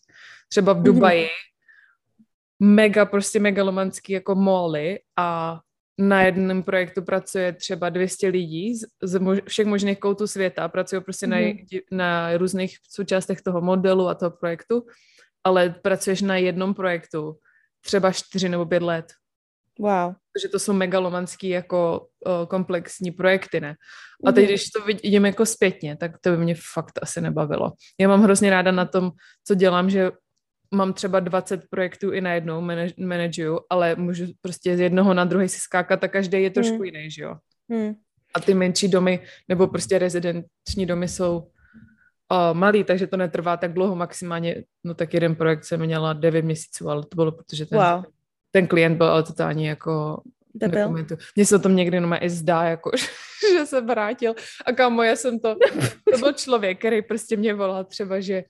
Třeba 0.49 0.73
v 0.73 0.83
Dubaji, 0.83 1.25
mm-hmm. 1.25 2.75
mega 2.75 3.05
prostě 3.05 3.39
megalomanský 3.39 4.13
jako 4.13 4.35
moly 4.35 4.99
a 5.17 5.59
na 5.97 6.21
jednom 6.21 6.63
projektu 6.63 7.01
pracuje 7.01 7.53
třeba 7.53 7.89
200 7.89 8.27
lidí 8.27 8.75
z, 8.75 8.85
z 9.03 9.19
mož, 9.19 9.39
všech 9.47 9.67
možných 9.67 9.99
koutů 9.99 10.27
světa, 10.27 10.67
pracují 10.67 11.01
prostě 11.01 11.27
mm-hmm. 11.27 11.81
na, 11.91 11.97
na 11.97 12.37
různých 12.37 12.77
součástech 12.89 13.41
toho 13.41 13.61
modelu 13.61 14.07
a 14.07 14.15
toho 14.15 14.31
projektu, 14.31 14.85
ale 15.43 15.69
pracuješ 15.69 16.21
na 16.21 16.37
jednom 16.37 16.73
projektu 16.73 17.37
třeba 17.85 18.11
4 18.11 18.49
nebo 18.49 18.65
5 18.65 18.83
let. 18.83 19.05
Wow. 19.79 20.13
Protože 20.33 20.47
to 20.51 20.59
jsou 20.59 20.73
megalomanský 20.73 21.49
jako 21.49 22.07
uh, 22.27 22.45
komplexní 22.47 23.11
projekty, 23.11 23.59
ne? 23.59 23.75
A 24.25 24.31
teď, 24.31 24.43
mm-hmm. 24.43 24.47
když 24.47 24.69
to 24.69 24.81
vidím 24.85 25.25
jako 25.25 25.45
zpětně, 25.45 25.97
tak 25.97 26.11
to 26.21 26.31
by 26.31 26.37
mě 26.37 26.55
fakt 26.73 26.99
asi 27.01 27.21
nebavilo. 27.21 27.71
Já 27.99 28.07
mám 28.07 28.23
hrozně 28.23 28.49
ráda 28.49 28.71
na 28.71 28.85
tom, 28.85 29.11
co 29.47 29.55
dělám, 29.55 29.89
že 29.89 30.11
mám 30.73 30.93
třeba 30.93 31.19
20 31.19 31.69
projektů 31.69 32.11
i 32.11 32.21
najednou 32.21 32.61
manažuju, 32.97 33.59
ale 33.69 33.95
můžu 33.95 34.25
prostě 34.41 34.77
z 34.77 34.79
jednoho 34.79 35.13
na 35.13 35.25
druhý 35.25 35.49
si 35.49 35.59
skákat 35.59 36.03
a 36.03 36.07
každý 36.07 36.43
je 36.43 36.49
trošku 36.49 36.75
hmm. 36.75 36.85
jiný, 36.85 37.11
že 37.11 37.23
jo. 37.23 37.35
Hmm. 37.69 37.93
A 38.35 38.39
ty 38.39 38.53
menší 38.53 38.87
domy 38.87 39.19
nebo 39.49 39.67
prostě 39.67 39.99
rezidenční 39.99 40.85
domy 40.85 41.07
jsou 41.07 41.47
uh, 42.31 42.57
malý, 42.57 42.83
takže 42.83 43.07
to 43.07 43.17
netrvá 43.17 43.57
tak 43.57 43.73
dlouho, 43.73 43.95
maximálně, 43.95 44.63
no 44.83 44.93
tak 44.93 45.13
jeden 45.13 45.35
projekt 45.35 45.63
jsem 45.63 45.79
měla 45.79 46.13
9 46.13 46.45
měsíců, 46.45 46.89
ale 46.89 47.01
to 47.01 47.15
bylo, 47.15 47.31
protože 47.31 47.65
ten, 47.65 47.79
wow. 47.79 48.03
ten 48.51 48.67
klient 48.67 48.97
byl 48.97 49.07
ale 49.07 49.23
totálně 49.23 49.69
jako 49.69 50.21
Mně 51.35 51.45
se 51.45 51.57
to 51.59 51.63
tom 51.63 51.75
někdy 51.75 51.97
jenom 51.97 52.17
i 52.19 52.29
zdá, 52.29 52.63
jako, 52.63 52.91
že 53.53 53.65
se 53.65 53.81
vrátil. 53.81 54.35
A 54.65 54.71
kámo, 54.71 55.03
já 55.03 55.15
jsem 55.15 55.39
to, 55.39 55.55
to 56.13 56.17
byl 56.19 56.33
člověk, 56.33 56.79
který 56.79 57.01
prostě 57.01 57.37
mě 57.37 57.53
volal 57.53 57.83
třeba, 57.83 58.19
že 58.19 58.43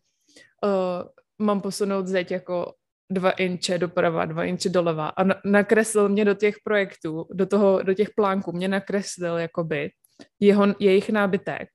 uh, 0.63 1.07
mám 1.45 1.61
posunout 1.61 2.07
zeď 2.07 2.31
jako 2.31 2.73
dva 3.09 3.31
inče 3.31 3.77
doprava, 3.77 4.25
dva 4.25 4.43
inče 4.43 4.69
doleva 4.69 5.07
a 5.07 5.23
nakreslil 5.45 6.09
mě 6.09 6.25
do 6.25 6.33
těch 6.33 6.55
projektů, 6.63 7.25
do, 7.33 7.45
toho, 7.45 7.83
do 7.83 7.93
těch 7.93 8.09
plánků, 8.15 8.51
mě 8.51 8.67
nakreslil 8.67 9.37
jakoby 9.37 9.91
jeho, 10.39 10.65
jejich 10.79 11.09
nábytek 11.09 11.69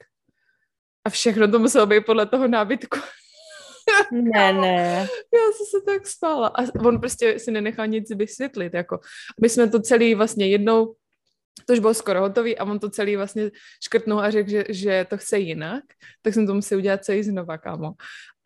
a 1.05 1.11
všechno 1.11 1.49
to 1.49 1.59
muselo 1.59 1.87
být 1.87 2.07
podle 2.07 2.27
toho 2.27 2.49
nábytku. 2.49 2.99
Ne, 4.13 4.53
ne. 4.61 5.07
Já 5.35 5.53
jsem 5.53 5.67
se 5.71 5.85
tak 5.87 6.07
spala. 6.07 6.49
A 6.49 6.63
on 6.85 7.01
prostě 7.01 7.39
si 7.39 7.51
nenechal 7.51 7.87
nic 7.87 8.11
vysvětlit. 8.11 8.75
Jako. 8.75 9.01
My 9.41 9.49
jsme 9.49 9.69
to 9.69 9.81
celý 9.81 10.15
vlastně 10.15 10.49
jednou, 10.49 10.95
to 11.67 11.73
už 11.73 11.79
bylo 11.79 11.95
skoro 11.95 12.21
hotový 12.21 12.59
a 12.59 12.65
on 12.65 12.79
to 12.79 12.91
celý 12.91 13.17
vlastně 13.17 13.51
škrtnul 13.85 14.21
a 14.21 14.31
řekl, 14.31 14.51
že, 14.51 14.65
že 14.69 15.07
to 15.11 15.17
chce 15.17 15.39
jinak, 15.39 15.85
tak 16.23 16.35
jsem 16.35 16.47
to 16.47 16.55
musel 16.55 16.79
udělat 16.79 17.05
celý 17.05 17.23
znova, 17.23 17.59
kámo. 17.59 17.93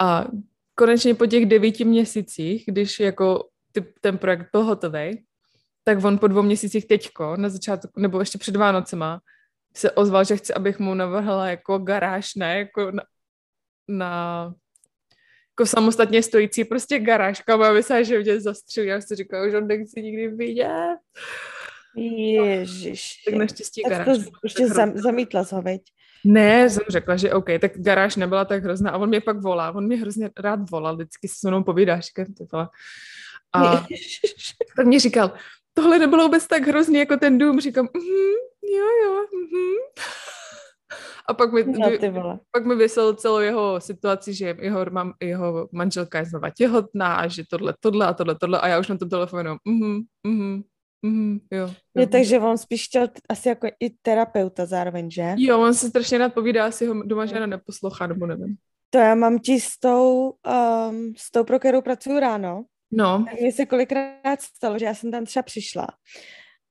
A 0.02 0.26
konečně 0.75 1.14
po 1.14 1.26
těch 1.26 1.46
devíti 1.46 1.84
měsících, 1.84 2.64
když 2.66 3.00
jako 3.00 3.49
ty, 3.73 3.84
ten 4.00 4.18
projekt 4.18 4.49
byl 4.52 4.64
hotový, 4.64 5.25
tak 5.84 6.04
on 6.04 6.18
po 6.18 6.28
dvou 6.28 6.42
měsících 6.42 6.87
teďko, 6.87 7.37
na 7.37 7.49
začátku, 7.49 8.00
nebo 8.00 8.20
ještě 8.20 8.38
před 8.38 8.56
Vánocema, 8.56 9.20
se 9.76 9.90
ozval, 9.90 10.25
že 10.25 10.37
chce, 10.37 10.54
abych 10.54 10.78
mu 10.78 10.95
navrhla 10.95 11.49
jako 11.49 11.78
garáž, 11.78 12.35
ne, 12.35 12.59
jako 12.59 12.90
na, 12.90 13.02
na 13.88 14.54
jako 15.52 15.66
samostatně 15.66 16.23
stojící 16.23 16.64
prostě 16.64 16.99
garáž, 16.99 17.40
kam 17.40 17.62
aby 17.62 17.83
se, 17.83 18.04
že 18.04 18.19
mě 18.19 18.40
zastřelil, 18.40 18.90
já 18.90 19.00
si 19.00 19.14
říkala, 19.14 19.49
že 19.49 19.59
on 19.59 19.66
nechci 19.66 20.02
nikdy 20.02 20.28
vidět. 20.28 20.97
Ježiš. 21.97 23.23
Tak 23.25 23.35
naštěstí 23.35 23.83
tak 23.83 23.93
garáž. 23.93 24.19
To 24.19 24.31
ještě 24.45 24.69
zam, 24.69 24.99
zamítla 24.99 25.45
ho, 25.52 25.62
veď? 25.62 25.83
Ne, 26.25 26.71
jsem 26.71 26.83
řekla, 26.88 27.16
že 27.16 27.33
OK, 27.33 27.47
tak 27.61 27.73
garáž 27.75 28.16
nebyla 28.16 28.45
tak 28.45 28.64
hrozná 28.64 28.90
a 28.90 28.97
on 28.97 29.09
mě 29.09 29.21
pak 29.21 29.40
volá, 29.40 29.75
on 29.75 29.87
mě 29.87 29.97
hrozně 29.97 30.31
rád 30.38 30.71
volal, 30.71 30.97
vždycky 30.97 31.28
se 31.28 31.49
mnou 31.49 31.62
povídá, 31.62 32.00
říkám, 32.00 32.26
ty 32.26 32.47
vole. 32.52 32.69
A 33.52 33.87
tak 34.76 34.87
mě 34.87 35.00
říkal, 35.00 35.33
tohle 35.73 35.99
nebylo 35.99 36.25
vůbec 36.25 36.47
tak 36.47 36.66
hrozný 36.66 36.99
jako 36.99 37.16
ten 37.16 37.38
dům, 37.38 37.61
říkám, 37.61 37.88
mm, 37.95 38.35
jo, 38.73 38.87
jo, 39.04 39.26
mm. 39.35 40.04
A 41.28 41.35
pak 41.35 41.52
mi, 41.52 41.64
no, 41.64 42.40
pak 42.50 42.66
mi 42.66 42.75
vyslal 42.75 43.14
celou 43.14 43.38
jeho 43.38 43.80
situaci, 43.80 44.35
že 44.35 44.56
jeho, 44.61 44.87
mám, 44.90 45.12
jeho 45.23 45.68
manželka 45.73 46.18
je 46.18 46.25
znova 46.25 46.50
těhotná 46.50 47.14
a 47.16 47.28
že 47.28 47.42
tohle, 47.50 47.75
tohle 47.80 48.06
a 48.06 48.12
tohle, 48.12 48.35
tohle 48.35 48.61
a 48.61 48.68
já 48.68 48.78
už 48.78 48.88
na 48.88 48.97
tom 48.97 49.09
telefonu, 49.09 49.56
mhm, 49.64 50.00
mhm, 50.26 50.62
Mm, 51.04 51.38
jo, 51.50 51.61
jo. 51.61 51.75
Je, 51.97 52.06
takže 52.06 52.40
on 52.40 52.59
spíš 52.59 52.85
chtěl 52.85 53.09
asi 53.28 53.49
jako 53.49 53.66
i 53.80 53.90
terapeuta 54.02 54.66
zároveň, 54.66 55.11
že? 55.11 55.35
Jo, 55.37 55.61
on 55.61 55.75
se 55.75 55.88
strašně 55.88 56.18
rád 56.18 56.35
povídá, 56.35 56.66
asi 56.66 56.87
ho 56.87 57.02
doma 57.02 57.26
žena 57.26 57.47
neposlouchá, 57.47 58.06
nebo 58.06 58.26
nevím. 58.26 58.56
To 58.90 58.99
já 58.99 59.14
mám 59.14 59.38
ti 59.38 59.61
s 59.61 59.78
tou, 59.78 60.30
um, 60.30 61.12
s 61.16 61.30
tou 61.30 61.44
pro 61.44 61.59
kterou 61.59 61.83
pracuji 61.83 62.21
ráno. 62.21 62.64
No. 62.90 63.25
Tak 63.30 63.40
mi 63.40 63.52
se 63.52 63.66
kolikrát 63.66 64.40
stalo, 64.40 64.78
že 64.78 64.85
já 64.85 64.94
jsem 64.94 65.11
tam 65.11 65.25
třeba 65.25 65.42
přišla 65.42 65.87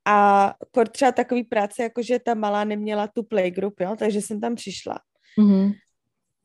a 0.05 0.53
kor 0.71 0.87
třeba 0.87 1.11
takový 1.11 1.43
práce, 1.43 1.83
jako 1.83 2.01
že 2.01 2.19
ta 2.19 2.33
malá 2.33 2.63
neměla 2.63 3.07
tu 3.07 3.23
playgroup, 3.23 3.79
jo, 3.79 3.95
takže 3.99 4.21
jsem 4.21 4.41
tam 4.41 4.55
přišla. 4.55 4.99
Mm-hmm. 5.39 5.71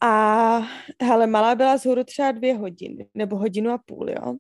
A 0.03 0.63
hele, 1.03 1.27
malá 1.27 1.55
byla 1.55 1.77
zhůru 1.77 2.05
třeba 2.05 2.33
dvě 2.33 2.55
hodiny, 2.55 3.09
nebo 3.15 3.37
hodinu 3.37 3.71
a 3.71 3.79
půl, 3.79 4.11
jo. 4.11 4.35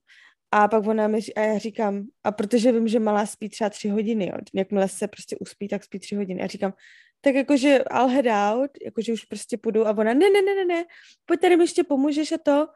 A 0.53 0.69
pak 0.69 0.87
ona 0.87 1.09
mi, 1.09 1.19
a 1.37 1.41
já 1.41 1.59
říkám, 1.59 2.03
a 2.25 2.33
protože 2.33 2.73
vím, 2.73 2.89
že 2.89 3.01
malá 3.01 3.27
spí 3.27 3.49
třeba 3.49 3.71
tři 3.71 3.89
hodiny, 3.89 4.27
jo, 4.27 4.39
jakmile 4.55 4.89
se 4.89 5.09
prostě 5.09 5.37
uspí, 5.41 5.69
tak 5.69 5.85
spí 5.85 5.99
tři 5.99 6.17
hodiny. 6.17 6.43
A 6.43 6.47
říkám, 6.47 6.73
tak 7.21 7.35
jakože 7.35 7.85
I'll 7.91 8.09
head 8.09 8.27
out, 8.27 8.71
jakože 8.85 9.13
už 9.13 9.25
prostě 9.25 9.57
půjdu 9.57 9.87
a 9.87 9.91
ona, 9.91 10.15
ne, 10.15 10.31
ne, 10.31 10.43
ne, 10.43 10.55
ne, 10.55 10.65
ne, 10.65 10.85
pojď 11.27 11.41
tady 11.41 11.57
mi 11.57 11.63
ještě 11.63 11.85
pomůžeš 11.85 12.33
a 12.33 12.39
to. 12.39 12.67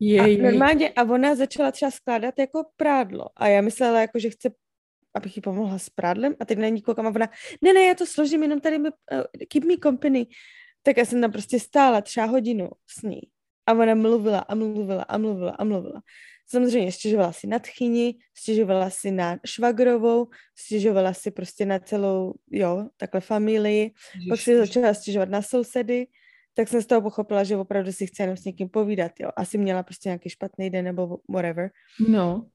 Je, 0.00 0.20
a 0.20 0.42
normálně, 0.42 0.90
a 0.90 1.02
ona 1.04 1.34
začala 1.34 1.70
třeba 1.70 1.90
skládat 1.90 2.38
jako 2.38 2.64
prádlo. 2.76 3.26
A 3.36 3.48
já 3.48 3.60
myslela, 3.60 4.00
jako, 4.00 4.18
že 4.18 4.30
chce 4.30 4.50
abych 5.14 5.36
jí 5.36 5.42
pomohla 5.42 5.78
s 5.78 5.90
prádlem 5.90 6.34
a 6.40 6.44
teď 6.44 6.58
na 6.58 6.68
ní 6.68 6.82
koukám 6.82 7.06
a 7.06 7.10
ona, 7.10 7.28
ne, 7.62 7.72
ne, 7.72 7.82
já 7.82 7.94
to 7.94 8.06
složím, 8.06 8.42
jenom 8.42 8.60
tady 8.60 8.78
mi, 8.78 8.88
uh, 8.88 9.24
keep 9.48 9.64
me 9.64 9.74
company. 9.82 10.26
Tak 10.82 10.96
já 10.96 11.04
jsem 11.04 11.20
tam 11.20 11.32
prostě 11.32 11.60
stála 11.60 12.00
třeba 12.00 12.26
hodinu 12.26 12.70
s 12.86 13.02
ní 13.02 13.20
a 13.66 13.72
ona 13.72 13.94
mluvila 13.94 14.38
a 14.38 14.54
mluvila 14.54 15.02
a 15.02 15.18
mluvila 15.18 15.50
a 15.50 15.64
mluvila. 15.64 16.02
Samozřejmě 16.46 16.92
stěžovala 16.92 17.32
si 17.32 17.46
na 17.46 17.58
tchyni, 17.58 18.14
stěžovala 18.34 18.90
si 18.90 19.10
na 19.10 19.38
švagrovou, 19.46 20.28
stěžovala 20.58 21.14
si 21.14 21.30
prostě 21.30 21.66
na 21.66 21.78
celou, 21.78 22.34
jo, 22.50 22.88
takhle 22.96 23.20
familii. 23.20 23.90
Ježiš, 24.14 24.28
Pak 24.28 24.40
si 24.40 24.58
začala 24.58 24.94
stěžovat 24.94 25.28
na 25.28 25.42
sousedy, 25.42 26.06
tak 26.54 26.68
jsem 26.68 26.82
z 26.82 26.86
toho 26.86 27.02
pochopila, 27.02 27.44
že 27.44 27.56
opravdu 27.56 27.92
si 27.92 28.06
chce 28.06 28.22
jenom 28.22 28.36
s 28.36 28.44
někým 28.44 28.68
povídat, 28.68 29.12
jo. 29.20 29.30
Asi 29.36 29.58
měla 29.58 29.82
prostě 29.82 30.08
nějaký 30.08 30.30
špatný 30.30 30.70
den 30.70 30.84
nebo 30.84 31.18
whatever. 31.28 31.70
No 32.08 32.46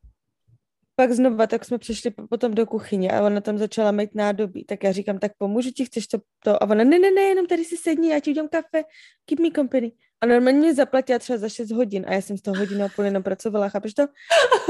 pak 1.00 1.12
znova, 1.12 1.48
tak 1.48 1.66
jsme 1.66 1.78
přišli 1.78 2.12
potom 2.12 2.54
do 2.54 2.66
kuchyně 2.66 3.12
a 3.12 3.24
ona 3.24 3.42
tam 3.42 3.58
začala 3.58 3.92
mít 3.92 4.16
nádobí. 4.16 4.66
Tak 4.66 4.84
já 4.84 4.92
říkám, 4.92 5.20
tak 5.20 5.32
pomůžu 5.38 5.72
ti, 5.72 5.86
chceš 5.86 6.08
to, 6.08 6.18
to? 6.44 6.64
A 6.64 6.70
ona, 6.70 6.84
ne, 6.84 7.00
ne, 7.00 7.12
ne, 7.12 7.22
jenom 7.22 7.48
tady 7.48 7.66
si 7.66 7.78
sedni, 7.78 8.10
já 8.10 8.20
ti 8.20 8.32
udělám 8.32 8.50
kafe, 8.50 8.84
keep 9.26 9.40
me 9.40 9.52
company. 9.56 9.92
A 10.22 10.26
normálně 10.26 10.60
mě 10.60 10.74
zaplatila 10.74 11.20
třeba 11.20 11.38
za 11.38 11.50
6 11.50 11.72
hodin 11.72 12.06
a 12.08 12.14
já 12.14 12.22
jsem 12.22 12.38
z 12.38 12.42
toho 12.42 12.58
hodinu 12.58 12.86
a 12.86 12.90
půl 12.96 13.06
jenom 13.06 13.24
pracovala, 13.24 13.70
chápeš 13.70 13.94
to? 13.94 14.04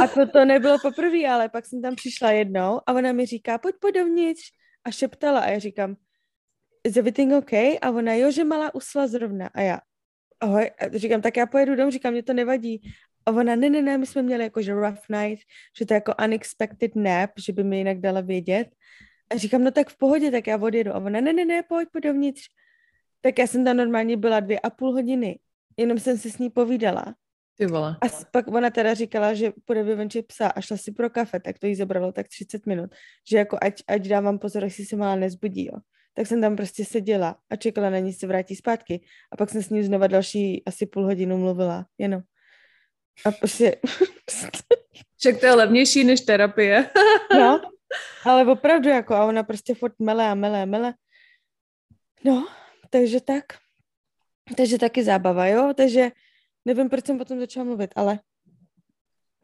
A 0.04 0.08
to, 0.08 0.28
to 0.28 0.46
nebylo 0.46 0.78
poprvé, 0.82 1.28
ale 1.30 1.50
pak 1.50 1.66
jsem 1.66 1.82
tam 1.82 1.96
přišla 1.96 2.32
jednou 2.32 2.82
a 2.86 2.94
ona 2.94 3.12
mi 3.12 3.26
říká, 3.26 3.58
pojď, 3.58 3.76
pojď 3.80 3.96
dovnitř. 3.96 4.42
A 4.84 4.92
šeptala 4.92 5.40
a 5.40 5.50
já 5.50 5.60
říkám, 5.60 5.96
is 6.84 6.98
everything 6.98 7.34
okay? 7.34 7.78
A 7.82 7.90
ona, 7.92 8.14
jo, 8.14 8.32
že 8.32 8.44
malá 8.44 8.76
usla 8.76 9.08
zrovna. 9.08 9.50
A 9.54 9.62
já, 9.62 9.80
ahoj, 10.40 10.72
a 10.80 10.98
říkám, 10.98 11.22
tak 11.22 11.38
já 11.38 11.46
pojedu 11.46 11.76
domů, 11.76 11.92
říkám, 11.92 12.14
mě 12.14 12.24
to 12.24 12.34
nevadí. 12.34 12.82
A 13.26 13.32
ona, 13.32 13.56
ne, 13.56 13.70
ne, 13.70 13.82
ne, 13.82 13.98
my 13.98 14.06
jsme 14.06 14.22
měli 14.22 14.44
jako, 14.44 14.62
že 14.62 14.74
rough 14.74 15.10
night, 15.10 15.44
že 15.78 15.86
to 15.86 15.94
je 15.94 15.96
jako 15.96 16.14
unexpected 16.24 16.96
nap, 16.96 17.32
že 17.38 17.54
by 17.54 17.64
mi 17.64 17.78
jinak 17.78 18.00
dala 18.00 18.22
vědět. 18.22 18.68
A 19.30 19.38
říkám, 19.38 19.64
no 19.64 19.72
tak 19.72 19.90
v 19.90 19.98
pohodě, 19.98 20.32
tak 20.32 20.48
já 20.48 20.58
odjedu. 20.58 20.92
A 20.92 20.98
ona, 20.98 21.22
ne, 21.22 21.34
ne, 21.34 21.46
ne, 21.46 21.64
pojď, 21.64 21.90
pojď 21.92 22.04
dovnitř. 22.04 22.42
Tak 23.22 23.40
já 23.40 23.48
jsem 23.48 23.66
tam 23.66 23.78
normálně 23.78 24.18
byla 24.18 24.40
dvě 24.40 24.60
a 24.60 24.70
půl 24.70 24.92
hodiny. 24.92 25.40
Jenom 25.78 26.00
jsem 26.00 26.18
si 26.18 26.32
s 26.32 26.38
ní 26.38 26.50
povídala. 26.50 27.16
Ty 27.58 27.66
vole. 27.66 27.98
A 28.02 28.06
pak 28.32 28.48
ona 28.48 28.70
teda 28.70 28.94
říkala, 28.94 29.34
že 29.34 29.52
půjde 29.66 29.84
vyvenčit 29.84 30.28
psa 30.28 30.48
a 30.48 30.62
šla 30.62 30.78
si 30.78 30.92
pro 30.92 31.10
kafe, 31.10 31.40
tak 31.40 31.60
to 31.60 31.68
jí 31.68 31.76
zabralo 31.76 32.12
tak 32.12 32.28
30 32.28 32.66
minut. 32.66 32.96
Že 33.30 33.38
jako 33.38 33.58
ať, 33.62 33.84
ať 33.88 34.02
dávám 34.08 34.40
pozor, 34.40 34.64
jestli 34.64 34.86
se 34.86 34.96
malá 34.96 35.16
nezbudí, 35.16 35.66
jo. 35.66 35.74
Tak 36.14 36.28
jsem 36.28 36.42
tam 36.42 36.56
prostě 36.56 36.86
seděla 36.86 37.36
a 37.50 37.56
čekala 37.56 37.90
na 37.90 38.00
ní, 38.00 38.14
se 38.14 38.28
vrátí 38.28 38.56
zpátky. 38.56 39.02
A 39.32 39.38
pak 39.38 39.50
jsem 39.50 39.64
s 39.64 39.70
ní 39.70 39.84
znova 39.84 40.08
další 40.08 40.64
asi 40.66 40.86
půl 40.86 41.04
hodinu 41.04 41.38
mluvila, 41.38 41.86
jenom. 41.98 42.22
A 43.26 43.32
prostě... 43.32 43.76
Však 45.20 45.40
to 45.40 45.46
je 45.46 45.54
levnější 45.54 46.04
než 46.04 46.22
terapie. 46.22 46.90
no, 47.40 47.62
ale 48.26 48.46
opravdu 48.52 48.90
jako 48.90 49.14
a 49.14 49.26
ona 49.26 49.44
prostě 49.44 49.76
furt 49.76 49.94
mele 50.00 50.30
a 50.30 50.36
mele 50.36 50.62
a 50.62 50.66
mele. 50.66 50.94
No, 52.26 52.48
takže 52.90 53.22
tak. 53.22 53.46
Takže 54.58 54.78
taky 54.78 55.04
zábava, 55.04 55.48
jo? 55.48 55.74
Takže 55.78 56.12
nevím, 56.66 56.90
proč 56.90 57.06
jsem 57.06 57.18
potom 57.18 57.40
začala 57.40 57.64
mluvit, 57.64 57.92
ale... 57.96 58.20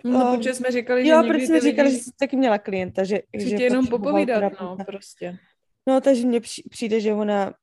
No, 0.03 0.31
um, 0.31 0.37
protože 0.37 0.53
jsme 0.53 0.71
říkali, 0.71 1.05
že 1.05 1.11
Jo, 1.11 1.23
proč 1.27 1.43
jsme 1.43 1.61
říkali, 1.61 1.87
lidi... 1.87 1.97
že 1.97 2.03
jsi 2.03 2.11
taky 2.19 2.35
měla 2.37 2.57
klienta, 2.57 3.03
že... 3.03 3.21
Chci 3.37 3.49
že 3.49 3.63
jenom 3.63 3.87
popovídat, 3.87 4.53
no, 4.61 4.77
prostě. 4.85 5.37
No, 5.87 6.01
takže 6.01 6.27
mně 6.27 6.41
přijde, 6.69 6.99
že 6.99 7.13
ona 7.13 7.53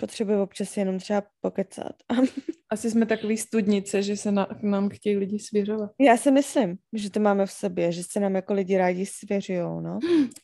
potřebuje 0.00 0.40
občas 0.40 0.76
jenom 0.76 0.98
třeba 0.98 1.22
pokecat. 1.40 1.92
Asi 2.70 2.90
jsme 2.90 3.06
takový 3.06 3.36
studnice, 3.36 4.02
že 4.02 4.16
se 4.16 4.32
na, 4.32 4.46
k 4.46 4.62
nám 4.62 4.88
chtějí 4.88 5.16
lidi 5.16 5.38
svěřovat. 5.38 5.90
Já 6.00 6.16
si 6.16 6.30
myslím, 6.30 6.76
že 6.92 7.10
to 7.10 7.20
máme 7.20 7.46
v 7.46 7.50
sobě, 7.50 7.92
že 7.92 8.02
se 8.10 8.20
nám 8.20 8.34
jako 8.34 8.54
lidi 8.54 8.76
rádi 8.76 9.06
svěřujou, 9.06 9.80
no. 9.80 9.98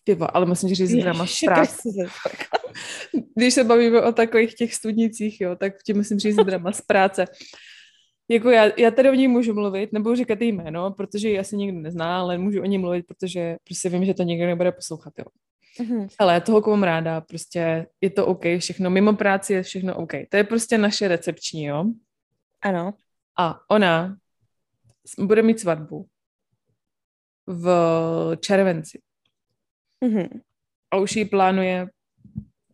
Tyvo, 0.04 0.36
ale 0.36 0.46
musím 0.46 0.68
říct 0.68 0.90
zpráv. 1.24 1.58
Kriste, 1.58 2.02
Když 3.36 3.54
se 3.54 3.64
bavíme 3.64 4.02
o 4.02 4.12
takových 4.12 4.54
těch 4.54 4.74
studnicích, 4.74 5.40
jo, 5.40 5.56
tak 5.56 5.72
ti 5.86 5.94
musím 5.94 6.18
říct 6.18 6.36
drama 6.36 6.72
z 6.72 6.80
práce. 6.80 7.24
Jako 8.30 8.50
já, 8.50 8.70
já 8.78 8.90
tady 8.90 9.10
o 9.10 9.14
ní 9.14 9.28
můžu 9.28 9.54
mluvit, 9.54 9.92
nebudu 9.92 10.14
říkat 10.14 10.40
její 10.40 10.52
jméno, 10.52 10.90
protože 10.90 11.28
ji 11.28 11.38
asi 11.38 11.56
nikdo 11.56 11.80
nezná, 11.80 12.20
ale 12.20 12.38
můžu 12.38 12.62
o 12.62 12.64
ní 12.64 12.78
mluvit, 12.78 13.06
protože 13.06 13.56
prostě 13.64 13.88
vím, 13.88 14.04
že 14.04 14.14
to 14.14 14.22
nikdo 14.22 14.46
nebude 14.46 14.72
poslouchat, 14.72 15.12
jo. 15.18 15.24
Mhm. 15.80 16.08
Ale 16.18 16.40
toho 16.40 16.62
komu 16.62 16.76
mám 16.76 16.82
ráda, 16.82 17.20
prostě 17.20 17.86
je 18.00 18.10
to 18.10 18.26
OK, 18.26 18.42
všechno, 18.58 18.90
mimo 18.90 19.12
práci 19.12 19.52
je 19.52 19.62
všechno 19.62 19.96
OK. 19.96 20.12
To 20.30 20.36
je 20.36 20.44
prostě 20.44 20.78
naše 20.78 21.08
recepční, 21.08 21.64
jo. 21.64 21.84
Ano. 22.62 22.94
A 23.38 23.60
ona 23.70 24.16
bude 25.18 25.42
mít 25.42 25.60
svatbu 25.60 26.08
v 27.46 27.68
červenci. 28.40 29.00
Mhm. 30.00 30.40
A 30.90 30.96
už 30.96 31.16
ji 31.16 31.24
plánuje 31.24 31.88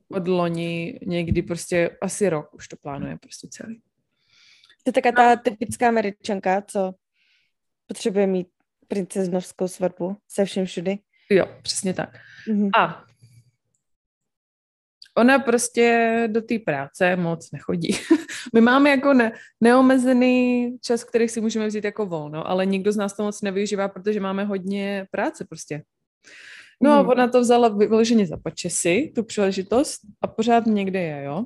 od 0.09 0.29
loni 0.29 0.99
někdy 1.07 1.43
prostě 1.43 1.97
asi 2.03 2.29
rok 2.29 2.55
už 2.55 2.69
to 2.69 2.77
plánuje 2.77 3.19
prostě 3.21 3.49
celý. 3.51 3.83
To 4.83 4.89
je 4.89 4.93
taká 4.93 5.13
ta 5.13 5.37
typická 5.37 5.89
američanka, 5.89 6.63
co 6.63 6.95
potřebuje 7.87 8.27
mít 8.27 8.49
princeznovskou 8.89 9.69
svatbu 9.69 10.17
se 10.29 10.45
všem 10.45 10.67
všudy. 10.67 10.99
Jo, 11.31 11.47
přesně 11.63 11.95
tak. 11.95 12.11
Mhm. 12.49 12.71
A 12.79 13.05
ona 15.19 15.39
prostě 15.39 16.25
do 16.33 16.43
té 16.43 16.59
práce 16.59 17.17
moc 17.17 17.51
nechodí. 17.53 17.97
My 18.55 18.61
máme 18.61 18.91
jako 18.91 19.13
ne, 19.13 19.33
neomezený 19.61 20.69
čas, 20.83 21.05
který 21.05 21.29
si 21.29 21.41
můžeme 21.41 21.67
vzít 21.67 21.85
jako 21.85 22.07
volno, 22.07 22.49
ale 22.49 22.67
nikdo 22.67 22.93
z 22.93 22.97
nás 22.97 23.17
to 23.17 23.23
moc 23.23 23.43
nevyužívá, 23.43 23.89
protože 23.89 24.21
máme 24.21 24.45
hodně 24.45 25.07
práce 25.11 25.45
prostě. 25.45 25.83
No 26.83 26.93
a 26.93 27.01
Mhm. 27.03 27.09
ona 27.11 27.29
to 27.29 27.41
vzala 27.41 27.69
vyloženě 27.69 28.27
za 28.27 28.37
počesy, 28.37 29.13
tu 29.15 29.23
příležitost 29.25 30.01
a 30.23 30.27
pořád 30.27 30.67
někde 30.67 31.01
je, 31.03 31.25
jo. 31.25 31.45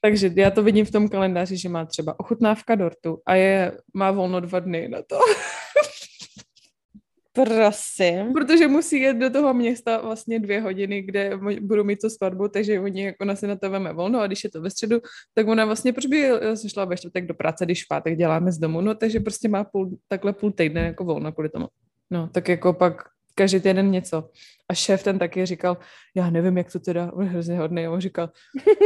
Takže 0.00 0.30
já 0.36 0.50
to 0.50 0.62
vidím 0.62 0.84
v 0.86 0.90
tom 0.90 1.08
kalendáři, 1.08 1.56
že 1.56 1.68
má 1.68 1.84
třeba 1.84 2.20
ochutnávka 2.20 2.74
dortu 2.74 3.22
a 3.26 3.34
je, 3.34 3.78
má 3.94 4.10
volno 4.10 4.40
dva 4.40 4.60
dny 4.60 4.88
na 4.88 4.98
to. 5.02 5.18
Prosím. 7.34 8.32
Protože 8.32 8.68
musí 8.68 9.00
jet 9.00 9.16
do 9.16 9.30
toho 9.30 9.54
města 9.54 10.00
vlastně 10.00 10.40
dvě 10.40 10.60
hodiny, 10.60 11.02
kde 11.02 11.38
budou 11.60 11.84
mít 11.84 12.00
tu 12.00 12.10
svatbu, 12.10 12.48
takže 12.48 12.80
oni 12.80 13.04
jako 13.04 13.16
ona 13.24 13.36
si 13.36 13.46
na 13.46 13.56
to 13.56 13.70
veme 13.70 13.92
volno 13.92 14.20
a 14.20 14.26
když 14.26 14.44
je 14.44 14.50
to 14.50 14.60
ve 14.60 14.70
středu, 14.70 15.00
tak 15.34 15.48
ona 15.48 15.64
vlastně, 15.64 15.92
proč 15.92 16.06
by 16.06 16.18
já 16.18 16.56
jsem 16.56 16.70
šla 16.70 16.84
ve 16.84 16.96
čtvrtek 16.96 17.26
do 17.26 17.34
práce, 17.34 17.64
když 17.64 17.84
v 17.84 17.88
pátek 17.88 18.16
děláme 18.16 18.52
z 18.52 18.58
domu, 18.58 18.80
no 18.80 18.94
takže 18.94 19.20
prostě 19.20 19.48
má 19.48 19.64
půl, 19.64 19.98
takhle 20.08 20.32
půl 20.32 20.52
týdne 20.52 20.80
jako 20.80 21.04
volno 21.04 21.32
kvůli 21.32 21.48
tomu. 21.48 21.66
No, 22.10 22.28
tak 22.32 22.48
jako 22.48 22.72
pak 22.72 23.02
každý 23.34 23.60
týden 23.60 23.90
něco. 23.90 24.30
A 24.68 24.74
šéf 24.74 25.02
ten 25.02 25.18
taky 25.18 25.46
říkal, 25.46 25.76
já 26.14 26.30
nevím, 26.30 26.58
jak 26.58 26.72
to 26.72 26.78
teda, 26.78 27.12
on 27.12 27.24
je 27.24 27.30
hrozně 27.30 27.58
hodný, 27.58 27.88
on 27.88 28.00
říkal, 28.00 28.30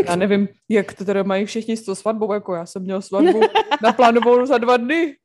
já 0.07 0.17
nevím, 0.23 0.49
jak 0.69 0.93
to 0.93 1.05
teda 1.05 1.23
mají 1.23 1.47
všichni 1.47 1.77
s 1.77 1.85
tou 1.85 1.95
svatbou, 1.95 2.33
jako 2.33 2.55
já 2.55 2.67
jsem 2.67 2.83
měl 2.83 3.03
svatbu 3.03 3.41
naplánovanou 3.83 4.47
za 4.47 4.59
dva 4.59 4.77
dny. 4.77 5.17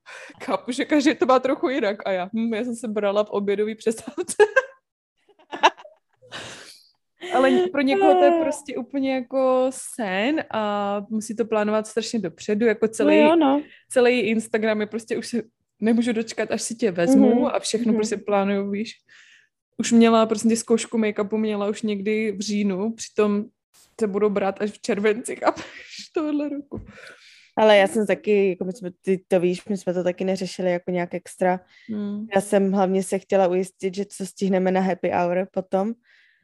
Chápu, 0.44 0.72
že 0.72 0.86
každý 0.86 1.16
to 1.16 1.26
má 1.26 1.40
trochu 1.40 1.70
jinak. 1.70 1.98
A 2.06 2.12
já, 2.12 2.30
hm, 2.36 2.54
já 2.54 2.64
jsem 2.64 2.76
se 2.76 2.88
brala 2.88 3.24
v 3.24 3.30
obědový 3.30 3.76
přestávce. 3.76 4.36
Ale 7.34 7.52
pro 7.72 7.82
někoho 7.82 8.14
to 8.14 8.24
je 8.24 8.32
prostě 8.42 8.78
úplně 8.78 9.14
jako 9.14 9.68
sen 9.70 10.44
a 10.52 11.02
musí 11.10 11.36
to 11.36 11.46
plánovat 11.46 11.88
strašně 11.88 12.20
dopředu, 12.20 12.66
jako 12.66 12.88
celý, 12.88 13.18
no 13.18 13.24
jo, 13.24 13.36
no. 13.36 13.62
celý 13.90 14.20
Instagram 14.20 14.82
je 14.82 14.88
prostě 14.88 15.18
už 15.18 15.28
se 15.28 15.42
nemůžu 15.80 16.14
dočkat, 16.14 16.52
až 16.52 16.62
si 16.62 16.76
tě 16.76 16.92
vezmu 16.92 17.36
Mhm, 17.36 17.46
a 17.46 17.60
všechno 17.60 17.92
mhm. 17.92 17.96
prostě 17.96 18.18
plánuju, 18.18 18.72
víš. 18.72 18.94
Už 19.84 19.92
měla 19.92 20.26
prostě 20.26 20.56
zkoušku 20.58 20.98
make-upu, 20.98 21.38
měla 21.38 21.70
už 21.70 21.82
někdy 21.82 22.32
v 22.32 22.40
říjnu, 22.40 22.92
přitom 22.92 23.46
se 24.02 24.08
budou 24.08 24.30
brát 24.30 24.62
až 24.62 24.72
v 24.72 24.82
červenci, 24.82 25.36
chápeš, 25.36 25.66
tohle 26.14 26.50
roku. 26.50 26.82
Ale 27.58 27.78
já 27.78 27.88
jsem 27.88 28.08
taky, 28.08 28.50
jako 28.50 28.66
my 28.66 28.74
jsme, 28.74 28.92
ty 29.02 29.24
to 29.28 29.40
víš, 29.40 29.66
my 29.70 29.78
jsme 29.78 29.94
to 29.94 30.04
taky 30.04 30.24
neřešili 30.24 30.72
jako 30.72 30.92
nějak 30.92 31.14
extra. 31.14 31.60
Hmm. 31.90 32.28
Já 32.36 32.42
jsem 32.42 32.72
hlavně 32.72 33.04
se 33.04 33.20
chtěla 33.20 33.48
ujistit, 33.48 33.96
že 33.96 34.06
co 34.06 34.26
stihneme 34.26 34.72
na 34.72 34.82
happy 34.82 35.10
hour 35.10 35.48
potom. 35.52 35.94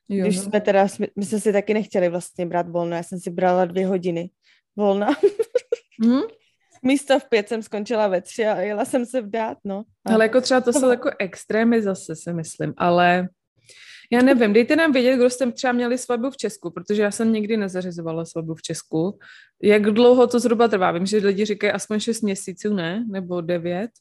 Jo, 0.10 0.26
Když 0.26 0.38
no. 0.38 0.44
jsme 0.44 0.62
teda, 0.62 0.88
jsme- 0.88 1.08
my 1.16 1.26
jsme 1.26 1.40
si 1.40 1.54
taky 1.54 1.74
nechtěli 1.74 2.10
vlastně 2.10 2.46
brát 2.46 2.70
volno, 2.70 2.96
já 2.96 3.04
jsem 3.04 3.20
si 3.20 3.30
brala 3.30 3.66
dvě 3.66 3.88
hodiny 3.88 4.30
volna. 4.76 5.08
Hm? 6.06 6.22
Místo 6.84 7.20
v 7.20 7.30
pět 7.30 7.48
jsem 7.48 7.62
skončila 7.62 8.08
ve 8.08 8.22
tři 8.22 8.46
a 8.46 8.60
jela 8.60 8.86
jsem 8.86 9.06
se 9.06 9.22
vdát, 9.22 9.58
no. 9.64 9.84
A 10.06 10.14
Ale 10.14 10.26
jako 10.26 10.42
třeba 10.42 10.62
to 10.62 10.74
jsou 10.74 10.90
jako 10.90 11.12
extrémy 11.20 11.82
zase, 11.82 12.16
si 12.16 12.34
myslím, 12.34 12.74
ale 12.78 13.30
já 14.12 14.22
nevím, 14.22 14.54
dejte 14.54 14.76
nám 14.76 14.92
vědět, 14.92 15.16
kdo 15.16 15.30
jste 15.30 15.52
třeba 15.52 15.74
měli 15.74 15.98
svatbu 15.98 16.30
v 16.30 16.38
Česku, 16.38 16.72
protože 16.72 17.02
já 17.02 17.12
jsem 17.12 17.34
nikdy 17.34 17.58
nezařizovala 17.58 18.26
svatbu 18.26 18.56
v 18.56 18.62
Česku. 18.62 19.20
Jak 19.64 19.82
dlouho 19.82 20.28
to 20.28 20.40
zhruba 20.40 20.68
trvá? 20.68 20.92
Vím, 20.92 21.06
že 21.06 21.18
lidi 21.18 21.46
říkají 21.46 21.74
aspoň 21.74 22.00
6 22.00 22.22
měsíců, 22.22 22.74
ne? 22.74 23.06
Nebo 23.12 23.42
9. 23.42 23.92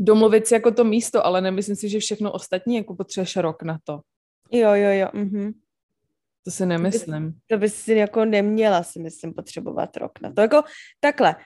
Domluvit 0.00 0.46
si 0.46 0.54
jako 0.54 0.70
to 0.70 0.84
místo, 0.84 1.26
ale 1.26 1.40
nemyslím 1.40 1.76
si, 1.76 1.88
že 1.88 2.00
všechno 2.00 2.32
ostatní 2.32 2.76
jako 2.76 2.94
potřebuješ 2.94 3.36
rok 3.36 3.62
na 3.62 3.78
to. 3.84 4.00
Jo, 4.52 4.74
jo, 4.74 4.90
jo. 4.90 5.08
Mhm. 5.12 5.52
To 6.46 6.50
si 6.50 6.66
nemyslím. 6.66 7.34
To 7.46 7.58
by 7.58 7.68
si 7.68 7.94
jako 7.94 8.24
neměla, 8.24 8.82
si 8.82 8.98
myslím, 8.98 9.34
potřebovat 9.34 9.96
rok 9.96 10.20
na 10.22 10.32
to. 10.32 10.40
Jako 10.40 10.62
takhle. 11.00 11.36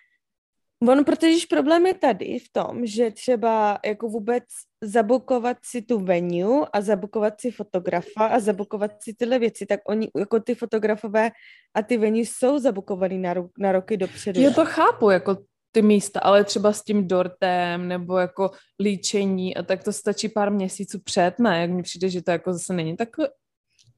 Ono, 0.89 1.05
protože 1.05 1.47
problém 1.51 1.87
je 1.87 1.95
tady 1.95 2.39
v 2.39 2.53
tom, 2.53 2.87
že 2.87 3.11
třeba 3.11 3.79
jako 3.85 4.09
vůbec 4.09 4.45
zabukovat 4.85 5.57
si 5.65 5.83
tu 5.83 5.99
venue 5.99 6.67
a 6.73 6.81
zabukovat 6.81 7.41
si 7.41 7.51
fotografa 7.51 8.27
a 8.27 8.39
zabukovat 8.39 8.91
si 9.03 9.15
tyhle 9.15 9.39
věci, 9.39 9.67
tak 9.67 9.81
oni, 9.89 10.09
jako 10.17 10.41
ty 10.41 10.55
fotografové 10.55 11.31
a 11.75 11.83
ty 11.83 11.97
venue 11.97 12.21
jsou 12.21 12.59
zabukovaný 12.59 13.19
na, 13.19 13.35
ro- 13.35 13.51
na 13.59 13.73
roky 13.73 13.97
dopředu. 13.97 14.41
Ne? 14.41 14.51
to 14.51 14.65
chápu, 14.65 15.11
jako 15.11 15.37
ty 15.73 15.83
místa, 15.83 16.21
ale 16.21 16.45
třeba 16.45 16.73
s 16.73 16.85
tím 16.85 17.09
dortem 17.09 17.89
nebo 17.89 18.19
jako 18.19 18.51
líčení 18.81 19.57
a 19.57 19.63
tak 19.63 19.85
to 19.85 19.93
stačí 19.93 20.29
pár 20.29 20.53
měsíců 20.53 21.01
před, 21.05 21.39
ne? 21.39 21.61
Jak 21.61 21.71
mi 21.71 21.83
přijde, 21.83 22.09
že 22.09 22.23
to 22.23 22.31
jako 22.31 22.53
zase 22.53 22.73
není 22.73 22.97
tak 22.97 23.09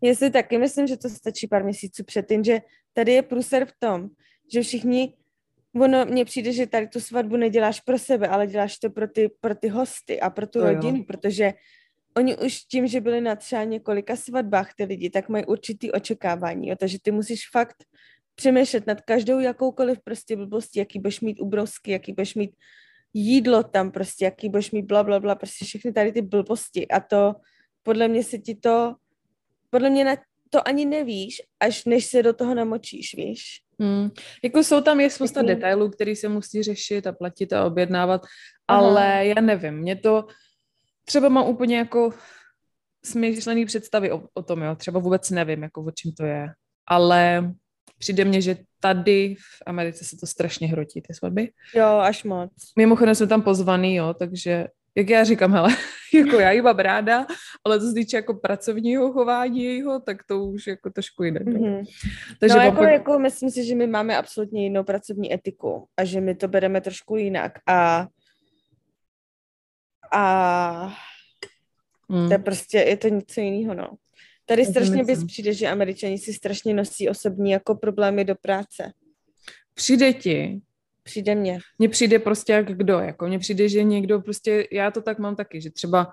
Já 0.02 0.14
si 0.14 0.30
taky 0.30 0.58
myslím, 0.58 0.86
že 0.86 0.96
to 0.96 1.08
stačí 1.08 1.48
pár 1.48 1.64
měsíců 1.64 2.04
předtím, 2.04 2.44
že 2.44 2.60
tady 2.92 3.12
je 3.12 3.22
průser 3.22 3.66
v 3.66 3.72
tom, 3.78 4.08
že 4.52 4.62
všichni, 4.62 5.14
ono 5.74 6.04
mně 6.04 6.24
přijde, 6.24 6.52
že 6.52 6.66
tady 6.66 6.88
tu 6.88 7.00
svatbu 7.00 7.36
neděláš 7.36 7.80
pro 7.80 7.98
sebe, 7.98 8.28
ale 8.28 8.46
děláš 8.46 8.78
to 8.78 8.90
pro 8.90 9.08
ty, 9.08 9.30
pro 9.40 9.54
ty 9.54 9.68
hosty 9.68 10.20
a 10.20 10.30
pro 10.30 10.46
tu 10.46 10.58
To 10.58 10.66
jo. 10.66 10.74
rodinu, 10.74 11.04
protože 11.04 11.52
oni 12.16 12.36
už 12.36 12.58
tím, 12.58 12.86
že 12.86 13.00
byli 13.00 13.20
na 13.20 13.36
třeba 13.36 13.64
několika 13.64 14.16
svatbách 14.16 14.74
ty 14.74 14.84
lidi, 14.84 15.10
tak 15.10 15.28
mají 15.28 15.46
určitý 15.46 15.92
očekávání, 15.92 16.68
jo, 16.68 16.76
takže 16.76 16.98
ty 17.02 17.10
musíš 17.10 17.50
fakt 17.50 17.84
přemýšlet 18.34 18.86
nad 18.86 19.00
každou 19.00 19.40
jakoukoliv 19.40 19.98
prostě 20.04 20.36
blbostí, 20.36 20.78
jaký 20.78 20.98
budeš 20.98 21.20
mít 21.20 21.40
ubrousky, 21.40 21.90
jaký 21.90 22.12
budeš 22.12 22.34
mít 22.34 22.50
jídlo 23.14 23.62
tam 23.62 23.90
prostě, 23.90 24.24
jaký 24.24 24.48
budeš 24.48 24.70
mít 24.70 24.82
bla, 24.82 25.04
bla, 25.04 25.20
bla, 25.20 25.34
prostě 25.34 25.64
všechny 25.64 25.92
tady 25.92 26.12
ty 26.12 26.22
blbosti 26.22 26.88
a 26.88 27.00
to 27.00 27.34
podle 27.82 28.08
mě 28.08 28.24
se 28.24 28.38
ti 28.38 28.54
to 28.54 28.94
podle 29.72 29.90
mě 29.90 30.04
na 30.04 30.16
to 30.50 30.68
ani 30.68 30.86
nevíš, 30.86 31.42
až 31.60 31.84
než 31.84 32.04
se 32.06 32.22
do 32.22 32.32
toho 32.32 32.54
namočíš, 32.54 33.14
víš? 33.16 33.42
Hmm. 33.80 34.10
Jako 34.44 34.64
jsou 34.64 34.80
tam 34.80 35.00
je 35.00 35.10
spousta 35.10 35.40
Jako- 35.40 35.48
detailů, 35.48 35.90
který 35.90 36.16
se 36.16 36.28
musí 36.28 36.62
řešit 36.62 37.06
a 37.06 37.12
platit 37.12 37.52
a 37.52 37.64
objednávat, 37.64 38.22
Aha. 38.68 38.80
ale 38.80 39.26
já 39.26 39.40
nevím, 39.40 39.74
mě 39.74 39.96
to 39.96 40.26
třeba 41.04 41.28
mám 41.28 41.48
úplně 41.48 41.76
jako 41.78 42.10
smyšlený 43.04 43.66
představy 43.66 44.12
o, 44.12 44.22
o 44.34 44.42
tom, 44.42 44.62
jo, 44.62 44.74
třeba 44.76 45.00
vůbec 45.00 45.30
nevím, 45.30 45.62
jako 45.62 45.84
o 45.84 45.90
čem 45.90 46.12
to 46.12 46.24
je, 46.24 46.48
ale 46.86 47.52
přijde 47.98 48.24
mně, 48.24 48.40
že 48.40 48.56
tady 48.80 49.34
v 49.34 49.62
Americe 49.66 50.04
se 50.04 50.16
to 50.16 50.26
strašně 50.26 50.68
hrotí, 50.68 51.02
ty 51.02 51.14
svatby. 51.14 51.50
Jo, 51.74 51.86
až 51.86 52.24
moc. 52.24 52.50
Mimochodem 52.78 53.14
jsme 53.14 53.26
tam 53.26 53.42
pozvaný, 53.42 53.94
jo, 53.94 54.14
takže 54.14 54.66
jak 54.94 55.10
já 55.10 55.24
říkám, 55.24 55.52
hele, 55.52 55.76
jako 56.14 56.40
já 56.40 56.50
ji 56.50 56.62
mám 56.62 56.78
ráda, 56.78 57.26
ale 57.64 57.80
co 57.80 57.86
se 57.86 57.94
týče 57.94 58.16
jako 58.16 58.34
pracovního 58.34 59.12
chování 59.12 59.64
jejího, 59.64 60.00
tak 60.00 60.16
to 60.28 60.44
už 60.44 60.66
jako 60.66 60.90
trošku 60.90 61.22
jiné. 61.22 61.40
Mm-hmm. 61.40 61.60
Mm-hmm. 61.60 61.84
Takže 62.40 62.56
no, 62.56 62.62
jako, 62.62 62.76
pak- 62.76 62.92
jako 62.92 63.18
myslím 63.18 63.50
si, 63.50 63.64
že 63.64 63.74
my 63.74 63.86
máme 63.86 64.16
absolutně 64.16 64.62
jinou 64.62 64.84
pracovní 64.84 65.34
etiku 65.34 65.86
a 65.96 66.04
že 66.04 66.20
my 66.20 66.34
to 66.34 66.48
bereme 66.48 66.80
trošku 66.80 67.16
jinak 67.16 67.52
a 67.66 68.06
a 70.14 70.94
mm. 72.08 72.28
to 72.28 72.34
je 72.34 72.38
prostě, 72.38 72.78
je 72.78 72.96
to 72.96 73.08
něco 73.08 73.40
jiného, 73.40 73.74
no. 73.74 73.88
Tady 74.46 74.64
strašně 74.64 75.04
bys 75.04 75.24
přijde, 75.24 75.52
že 75.54 75.68
američani 75.68 76.18
si 76.18 76.32
strašně 76.32 76.74
nosí 76.74 77.08
osobní 77.08 77.50
jako 77.50 77.74
problémy 77.74 78.24
do 78.24 78.34
práce. 78.34 78.92
Přijde 79.74 80.12
ti, 80.12 80.60
Přijde 81.02 81.34
mně. 81.34 81.58
mně 81.78 81.88
přijde 81.88 82.18
prostě 82.18 82.52
jak 82.52 82.72
kdo, 82.72 82.98
jako 82.98 83.26
mně 83.26 83.38
přijde, 83.38 83.68
že 83.68 83.82
někdo 83.82 84.20
prostě, 84.20 84.68
já 84.72 84.90
to 84.90 85.02
tak 85.02 85.18
mám 85.18 85.36
taky, 85.36 85.60
že 85.60 85.70
třeba 85.70 86.12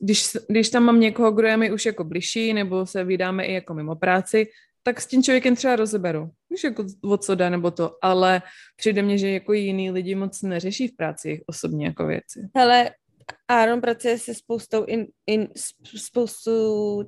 když, 0.00 0.28
když 0.48 0.70
tam 0.70 0.82
mám 0.82 1.00
někoho, 1.00 1.32
kdo 1.32 1.48
je 1.48 1.56
mi 1.56 1.72
už 1.72 1.86
jako 1.86 2.04
bližší, 2.04 2.52
nebo 2.52 2.86
se 2.86 3.04
vydáme 3.04 3.44
i 3.44 3.52
jako 3.52 3.74
mimo 3.74 3.96
práci, 3.96 4.46
tak 4.82 5.00
s 5.00 5.06
tím 5.06 5.22
člověkem 5.22 5.56
třeba 5.56 5.76
rozeberu. 5.76 6.30
Víš, 6.50 6.64
jako 6.64 6.84
o 7.02 7.16
co 7.16 7.34
jde 7.34 7.50
nebo 7.50 7.70
to, 7.70 7.96
ale 8.02 8.42
přijde 8.76 9.02
mně, 9.02 9.18
že 9.18 9.30
jako 9.30 9.52
jiný 9.52 9.90
lidi 9.90 10.14
moc 10.14 10.42
neřeší 10.42 10.88
v 10.88 10.96
práci 10.96 11.42
osobně 11.46 11.86
jako 11.86 12.06
věci. 12.06 12.48
Hele, 12.56 12.90
Aaron 13.48 13.80
pracuje 13.80 14.18
se 14.18 14.34
spoustou, 14.34 14.84
in, 14.84 15.06
in, 15.26 15.48
spoustu 15.96 16.52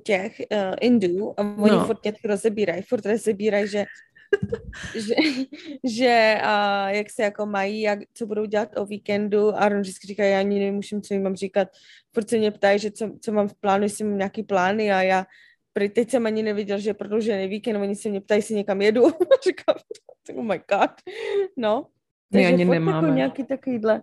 těch 0.05 0.41
uh, 0.51 0.75
Indů 0.81 1.39
a 1.39 1.41
oni 1.57 1.71
no. 1.71 1.85
furt 1.85 2.05
něco 2.05 2.27
rozebírají, 2.27 2.81
furt 2.81 3.05
rozebírají, 3.05 3.67
že 3.67 3.85
že, 4.95 5.15
že 5.83 6.37
a 6.43 6.89
jak 6.89 7.09
se 7.09 7.23
jako 7.23 7.45
mají, 7.45 7.81
jak, 7.81 7.99
co 8.13 8.25
budou 8.25 8.45
dělat 8.45 8.77
o 8.77 8.85
víkendu. 8.85 9.49
A 9.49 9.57
Aaron 9.57 9.81
vždycky 9.81 10.07
říká, 10.07 10.23
já 10.23 10.39
ani 10.39 10.59
nevím, 10.59 11.01
co 11.01 11.13
jim 11.13 11.23
mám 11.23 11.35
říkat. 11.35 11.67
Furt 12.13 12.29
se 12.29 12.37
mě 12.37 12.51
ptají, 12.51 12.79
že 12.79 12.91
co, 12.91 13.11
co 13.21 13.31
mám 13.31 13.47
v 13.47 13.53
plánu, 13.53 13.83
jestli 13.83 14.03
mám 14.03 14.17
nějaký 14.17 14.43
plány 14.43 14.91
a 14.91 15.01
já 15.01 15.25
teď 15.93 16.09
jsem 16.09 16.25
ani 16.25 16.43
neviděl, 16.43 16.79
že 16.79 16.89
je 16.89 16.93
prodloužený 16.93 17.47
víkend, 17.47 17.81
oni 17.81 17.95
se 17.95 18.09
mě 18.09 18.21
ptají, 18.21 18.37
jestli 18.37 18.55
někam 18.55 18.81
jedu. 18.81 19.03
Říkám, 19.47 19.75
oh 20.35 20.43
my 20.43 20.61
god. 20.71 20.91
No. 21.57 21.87
My 22.33 22.45
ani 22.45 22.61
jako 22.61 22.71
nemáme. 22.71 23.07
Jako 23.07 23.17
nějaký 23.17 23.43
takovýhle 23.43 24.01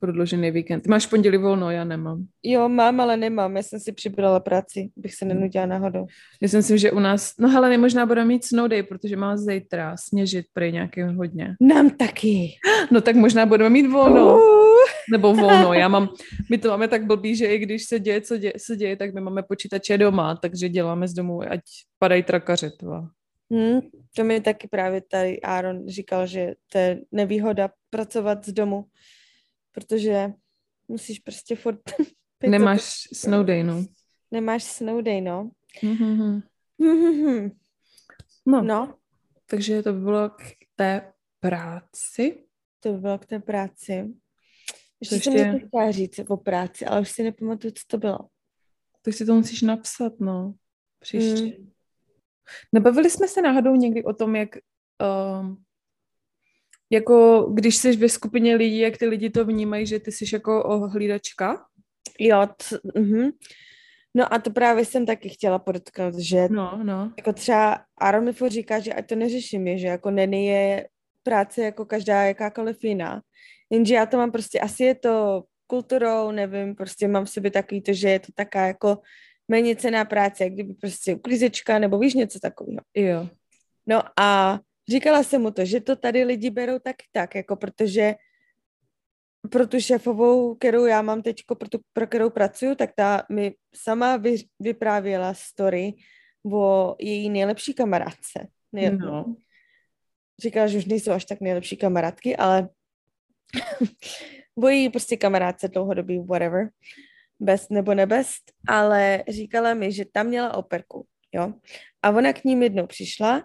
prodloužený 0.00 0.50
víkend. 0.50 0.80
Ty 0.80 0.90
máš 0.90 1.06
pondělí 1.06 1.38
volno, 1.38 1.70
já 1.70 1.84
nemám. 1.84 2.24
Jo, 2.42 2.68
mám, 2.68 3.00
ale 3.00 3.16
nemám. 3.16 3.56
Já 3.56 3.62
jsem 3.62 3.80
si 3.80 3.92
přibrala 3.92 4.40
práci, 4.40 4.90
bych 4.96 5.14
se 5.14 5.24
nenudila 5.24 5.66
náhodou. 5.66 6.06
Já 6.42 6.48
si 6.48 6.56
myslím, 6.56 6.78
že 6.78 6.92
u 6.92 6.98
nás, 6.98 7.32
no 7.38 7.48
hele, 7.48 7.68
my 7.68 7.78
možná 7.78 8.06
budeme 8.06 8.28
mít 8.28 8.44
snow 8.44 8.68
day, 8.68 8.82
protože 8.82 9.16
má 9.16 9.36
zítra 9.36 9.96
sněžit 9.96 10.46
prý 10.52 10.72
nějaký 10.72 11.02
hodně. 11.02 11.54
Nám 11.60 11.90
taky. 11.90 12.50
No 12.90 13.00
tak 13.00 13.16
možná 13.16 13.46
budeme 13.46 13.70
mít 13.70 13.86
volno. 13.86 14.34
Uh. 14.34 14.64
Nebo 15.10 15.34
volno. 15.34 15.72
Já 15.72 15.88
mám, 15.88 16.08
my 16.50 16.58
to 16.58 16.68
máme 16.68 16.88
tak 16.88 17.06
blbý, 17.06 17.36
že 17.36 17.46
i 17.46 17.58
když 17.58 17.84
se 17.84 17.98
děje, 17.98 18.20
co 18.20 18.36
děje, 18.36 18.52
se 18.56 18.76
děje, 18.76 18.96
tak 18.96 19.14
my 19.14 19.20
máme 19.20 19.42
počítače 19.42 19.98
doma, 19.98 20.36
takže 20.36 20.68
děláme 20.68 21.08
z 21.08 21.12
domu, 21.14 21.42
ať 21.42 21.60
padají 21.98 22.22
trakaře. 22.22 22.70
Tva. 22.70 23.08
Hmm, 23.50 23.80
to 24.16 24.24
mi 24.24 24.40
taky 24.40 24.68
právě 24.68 25.00
tady 25.00 25.40
Aaron 25.40 25.88
říkal, 25.88 26.26
že 26.26 26.52
to 26.72 26.78
je 26.78 27.00
nevýhoda 27.12 27.70
pracovat 27.90 28.46
z 28.46 28.52
domu, 28.52 28.84
protože 29.74 30.32
musíš 30.88 31.18
prostě 31.18 31.56
furt... 31.56 31.80
Nemáš 32.46 33.08
snowday, 33.12 33.62
no. 33.62 33.84
Nemáš 34.30 34.64
snowday, 34.64 35.20
no. 35.20 35.50
Mm-hmm. 35.82 36.42
Mm-hmm. 36.80 37.50
No. 38.46 38.62
no. 38.62 38.98
Takže 39.46 39.82
to 39.82 39.92
by 39.92 40.00
bylo 40.00 40.30
k 40.30 40.42
té 40.76 41.12
práci. 41.40 42.44
To 42.80 42.92
by 42.92 42.98
bylo 42.98 43.18
k 43.18 43.26
té 43.26 43.38
práci. 43.38 44.14
Ještě, 45.00 45.16
jsem 45.16 45.34
něco 45.34 45.66
chtěla 45.66 45.90
říct 45.90 46.20
o 46.28 46.36
práci, 46.36 46.86
ale 46.86 47.00
už 47.00 47.10
si 47.10 47.22
nepamatuju, 47.22 47.72
co 47.72 47.82
to 47.86 47.98
bylo. 47.98 48.18
Tak 49.02 49.14
si 49.14 49.26
to 49.26 49.34
musíš 49.34 49.62
napsat, 49.62 50.12
no. 50.20 50.54
Příště. 50.98 51.58
Mm. 51.58 51.70
Nebavili 52.72 53.10
jsme 53.10 53.28
se 53.28 53.42
náhodou 53.42 53.74
někdy 53.74 54.04
o 54.04 54.12
tom, 54.12 54.36
jak 54.36 54.48
um, 55.40 55.63
jako 56.90 57.42
když 57.54 57.76
jsi 57.76 57.96
ve 57.96 58.08
skupině 58.08 58.56
lidí, 58.56 58.78
jak 58.78 58.96
ty 58.96 59.06
lidi 59.06 59.30
to 59.30 59.44
vnímají, 59.44 59.86
že 59.86 60.00
ty 60.00 60.12
jsi 60.12 60.24
jako 60.32 60.64
ohlídačka? 60.64 61.64
Jo, 62.18 62.46
t- 62.46 62.76
uh-huh. 62.76 63.32
no 64.14 64.34
a 64.34 64.38
to 64.38 64.50
právě 64.50 64.84
jsem 64.84 65.06
taky 65.06 65.28
chtěla 65.28 65.58
podotknout, 65.58 66.14
že 66.14 66.48
no, 66.50 66.80
no. 66.82 67.12
jako 67.16 67.32
třeba 67.32 67.80
Aaron 67.98 68.24
mi 68.24 68.32
říká, 68.46 68.80
že 68.80 68.92
ať 68.92 69.08
to 69.08 69.14
neřeším, 69.14 69.66
je, 69.66 69.78
že 69.78 69.86
jako 69.86 70.10
není 70.10 70.46
je 70.46 70.88
práce 71.22 71.62
jako 71.62 71.84
každá 71.84 72.22
jakákoliv 72.22 72.84
jiná. 72.84 73.22
Jenže 73.70 73.94
já 73.94 74.06
to 74.06 74.16
mám 74.16 74.32
prostě, 74.32 74.60
asi 74.60 74.84
je 74.84 74.94
to 74.94 75.44
kulturou, 75.66 76.30
nevím, 76.30 76.74
prostě 76.74 77.08
mám 77.08 77.24
v 77.24 77.30
sobě 77.30 77.50
takový 77.50 77.82
to, 77.82 77.92
že 77.92 78.08
je 78.08 78.18
to 78.20 78.32
taká 78.34 78.66
jako 78.66 78.98
méně 79.48 79.76
cená 79.76 80.04
práce, 80.04 80.44
jak 80.44 80.52
kdyby 80.52 80.74
prostě 80.74 81.14
uklízečka 81.14 81.78
nebo 81.78 81.98
víš 81.98 82.14
něco 82.14 82.40
takového. 82.40 82.80
Jo. 82.94 83.28
No 83.86 84.02
a 84.20 84.60
říkala 84.88 85.22
jsem 85.22 85.42
mu 85.42 85.50
to, 85.50 85.64
že 85.64 85.80
to 85.80 85.96
tady 85.96 86.24
lidi 86.24 86.50
berou 86.50 86.78
tak 86.78 86.96
tak, 87.12 87.34
jako 87.34 87.56
protože 87.56 88.14
pro 89.50 89.66
tu 89.66 89.80
šéfovou, 89.80 90.54
kterou 90.54 90.84
já 90.86 91.02
mám 91.02 91.22
teď, 91.22 91.44
pro, 91.58 91.68
tu, 91.68 91.78
pro 91.92 92.06
kterou 92.06 92.30
pracuju, 92.30 92.74
tak 92.74 92.90
ta 92.96 93.26
mi 93.30 93.54
sama 93.74 94.16
vy, 94.16 94.36
vyprávěla 94.60 95.34
story 95.34 95.92
o 96.52 96.96
její 96.98 97.30
nejlepší 97.30 97.74
kamarádce. 97.74 98.46
No. 98.90 99.36
Říkala, 100.42 100.66
že 100.66 100.78
už 100.78 100.84
nejsou 100.84 101.10
až 101.10 101.24
tak 101.24 101.40
nejlepší 101.40 101.76
kamarádky, 101.76 102.36
ale 102.36 102.68
o 104.56 104.68
její 104.68 104.88
prostě 104.88 105.16
kamarádce 105.16 105.68
dlouhodobý, 105.68 106.18
whatever, 106.18 106.68
best 107.40 107.70
nebo 107.70 107.94
nebest, 107.94 108.52
ale 108.68 109.24
říkala 109.28 109.74
mi, 109.74 109.92
že 109.92 110.04
tam 110.04 110.26
měla 110.26 110.56
operku, 110.56 111.06
jo. 111.32 111.54
A 112.02 112.10
ona 112.10 112.32
k 112.32 112.44
ním 112.44 112.62
jednou 112.62 112.86
přišla 112.86 113.42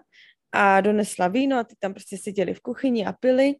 a 0.52 0.80
donesla 0.80 1.28
víno 1.28 1.58
a 1.58 1.64
ty 1.64 1.74
tam 1.78 1.94
prostě 1.94 2.18
seděli 2.18 2.54
v 2.54 2.60
kuchyni 2.60 3.06
a 3.06 3.12
pili 3.12 3.54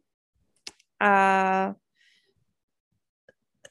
a 1.01 1.75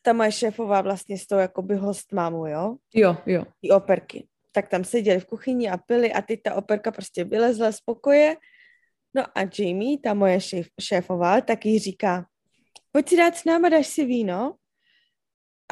ta 0.02 0.14
moje 0.14 0.32
šéfová 0.32 0.82
vlastně 0.82 1.18
s 1.18 1.28
tou 1.28 1.38
jakoby 1.38 1.76
host 1.76 2.14
mámu, 2.14 2.48
jo? 2.48 2.78
Jo, 2.94 3.18
jo. 3.26 3.46
Ty 3.62 3.72
operky. 3.72 4.28
Tak 4.52 4.68
tam 4.68 4.84
seděli 4.84 5.20
v 5.20 5.26
kuchyni 5.26 5.70
a 5.70 5.78
pili 5.78 6.14
a 6.14 6.22
ty 6.22 6.38
ta 6.38 6.56
operka 6.56 6.92
prostě 6.92 7.24
vylezla 7.24 7.72
z 7.72 7.82
pokoje. 7.82 8.36
No 9.16 9.24
a 9.36 9.42
Jamie, 9.60 10.00
ta 10.00 10.14
moje 10.14 10.42
šéf, 10.42 10.68
šéfová, 10.82 11.42
tak 11.42 11.66
jí 11.66 11.80
říká, 11.80 12.26
pojď 12.92 13.10
si 13.10 13.18
dát 13.18 13.36
s 13.36 13.46
náma, 13.46 13.70
dáš 13.70 13.88
si 13.88 14.06
víno. 14.06 14.56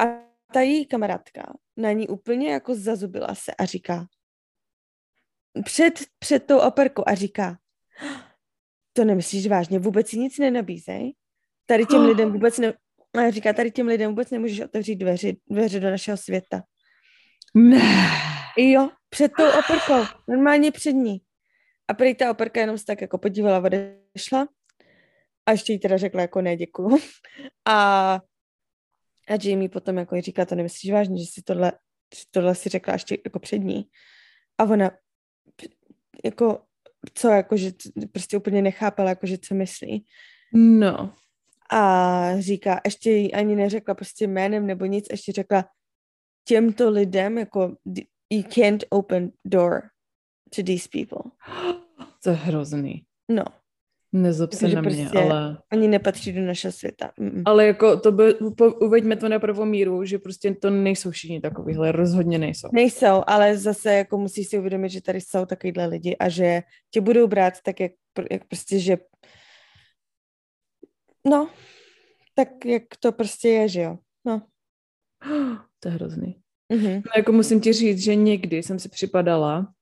A 0.00 0.04
ta 0.52 0.60
její 0.60 0.86
kamarádka 0.86 1.52
na 1.76 1.92
ní 1.92 2.08
úplně 2.08 2.50
jako 2.50 2.74
zazubila 2.74 3.34
se 3.34 3.54
a 3.54 3.64
říká, 3.64 4.06
před, 5.64 6.00
před 6.18 6.46
tou 6.46 6.58
operkou 6.58 7.02
a 7.06 7.14
říká, 7.14 7.58
to 8.92 9.04
nemyslíš 9.04 9.46
vážně, 9.46 9.78
vůbec 9.78 10.08
si 10.08 10.18
nic 10.18 10.38
nenabízej? 10.38 11.12
Tady 11.66 11.86
těm 11.86 12.04
lidem 12.04 12.32
vůbec 12.32 12.58
ne... 12.58 12.74
A 13.18 13.30
říká, 13.30 13.52
tady 13.52 13.70
těm 13.70 13.86
lidem 13.86 14.10
vůbec 14.10 14.30
nemůžeš 14.30 14.60
otevřít 14.60 14.96
dveře, 14.96 15.32
dveře 15.50 15.80
do 15.80 15.90
našeho 15.90 16.16
světa. 16.16 16.62
Ne. 17.54 17.80
Jo, 18.56 18.90
před 19.08 19.32
tou 19.36 19.48
operkou, 19.58 20.16
normálně 20.28 20.72
před 20.72 20.92
ní. 20.92 21.20
A 21.88 21.94
prý 21.94 22.14
ta 22.14 22.30
operka 22.30 22.60
jenom 22.60 22.78
se 22.78 22.84
tak 22.84 23.00
jako 23.00 23.18
podívala, 23.18 23.58
odešla. 23.58 24.48
A 25.46 25.52
ještě 25.52 25.72
jí 25.72 25.78
teda 25.78 25.96
řekla 25.96 26.20
jako 26.20 26.40
ne, 26.40 26.56
děkuju. 26.56 26.98
A, 27.64 28.14
a 29.28 29.34
Jamie 29.44 29.68
potom 29.68 29.96
jako 29.96 30.20
říká, 30.20 30.44
to 30.44 30.54
nemyslíš 30.54 30.92
vážně, 30.92 31.18
že 31.18 31.30
si 31.32 31.42
tohle, 31.42 31.72
tohle 32.30 32.54
si 32.54 32.68
řekla 32.68 32.92
ještě 32.92 33.18
jako 33.24 33.38
před 33.38 33.58
ní. 33.58 33.84
A 34.58 34.64
ona, 34.64 34.90
jako, 36.24 36.60
co, 37.14 37.28
jako, 37.28 37.56
že 37.56 37.72
prostě 38.12 38.36
úplně 38.36 38.62
nechápala, 38.62 39.08
jako, 39.08 39.26
že 39.26 39.38
co 39.38 39.54
myslí. 39.54 40.06
No. 40.52 41.14
A 41.70 42.40
říká, 42.40 42.80
ještě 42.84 43.10
jí 43.10 43.34
ani 43.34 43.56
neřekla 43.56 43.94
prostě 43.94 44.26
jménem 44.26 44.66
nebo 44.66 44.84
nic, 44.84 45.06
ještě 45.10 45.32
řekla 45.32 45.64
těmto 46.44 46.90
lidem, 46.90 47.38
jako 47.38 47.76
you 48.30 48.42
can't 48.42 48.84
open 48.90 49.32
door 49.44 49.82
to 50.56 50.62
these 50.62 50.88
people. 50.92 51.30
To 52.22 52.30
je 52.30 52.36
hrozný. 52.36 53.04
No. 53.28 53.44
Nezob 54.12 54.52
se 54.52 54.68
na 54.68 54.80
mě, 54.80 54.90
prostě 54.90 55.18
ale... 55.18 55.58
Oni 55.72 55.88
nepatří 55.88 56.32
do 56.32 56.40
našeho 56.40 56.72
světa. 56.72 57.10
Mm. 57.20 57.42
Ale 57.44 57.66
jako 57.66 58.00
to 58.00 58.12
by, 58.12 58.34
po, 58.56 58.72
uveďme 58.72 59.16
to 59.16 59.28
na 59.28 59.38
pravou 59.38 59.64
míru, 59.64 60.04
že 60.04 60.18
prostě 60.18 60.54
to 60.54 60.70
nejsou 60.70 61.10
všichni 61.10 61.40
takovýhle, 61.40 61.92
rozhodně 61.92 62.38
nejsou. 62.38 62.68
Nejsou, 62.72 63.22
ale 63.26 63.58
zase 63.58 63.94
jako 63.94 64.18
musíš 64.18 64.48
si 64.48 64.58
uvědomit, 64.58 64.88
že 64.88 65.02
tady 65.02 65.20
jsou 65.20 65.46
takovýhle 65.46 65.86
lidi 65.86 66.16
a 66.16 66.28
že 66.28 66.60
tě 66.90 67.00
budou 67.00 67.26
brát 67.26 67.54
tak, 67.62 67.80
jak, 67.80 67.92
jak 68.30 68.44
prostě, 68.44 68.78
že 68.78 68.98
no, 71.26 71.50
tak 72.34 72.64
jak 72.64 72.82
to 73.00 73.12
prostě 73.12 73.48
je, 73.48 73.68
že 73.68 73.80
jo. 73.80 73.98
No. 74.24 74.42
To 75.80 75.88
je 75.88 75.94
hrozný. 75.94 76.40
Mm-hmm. 76.72 76.94
No, 76.94 77.12
jako 77.16 77.32
musím 77.32 77.60
ti 77.60 77.72
říct, 77.72 77.98
že 77.98 78.14
někdy 78.14 78.62
jsem 78.62 78.78
si 78.78 78.88
připadala, 78.88 79.72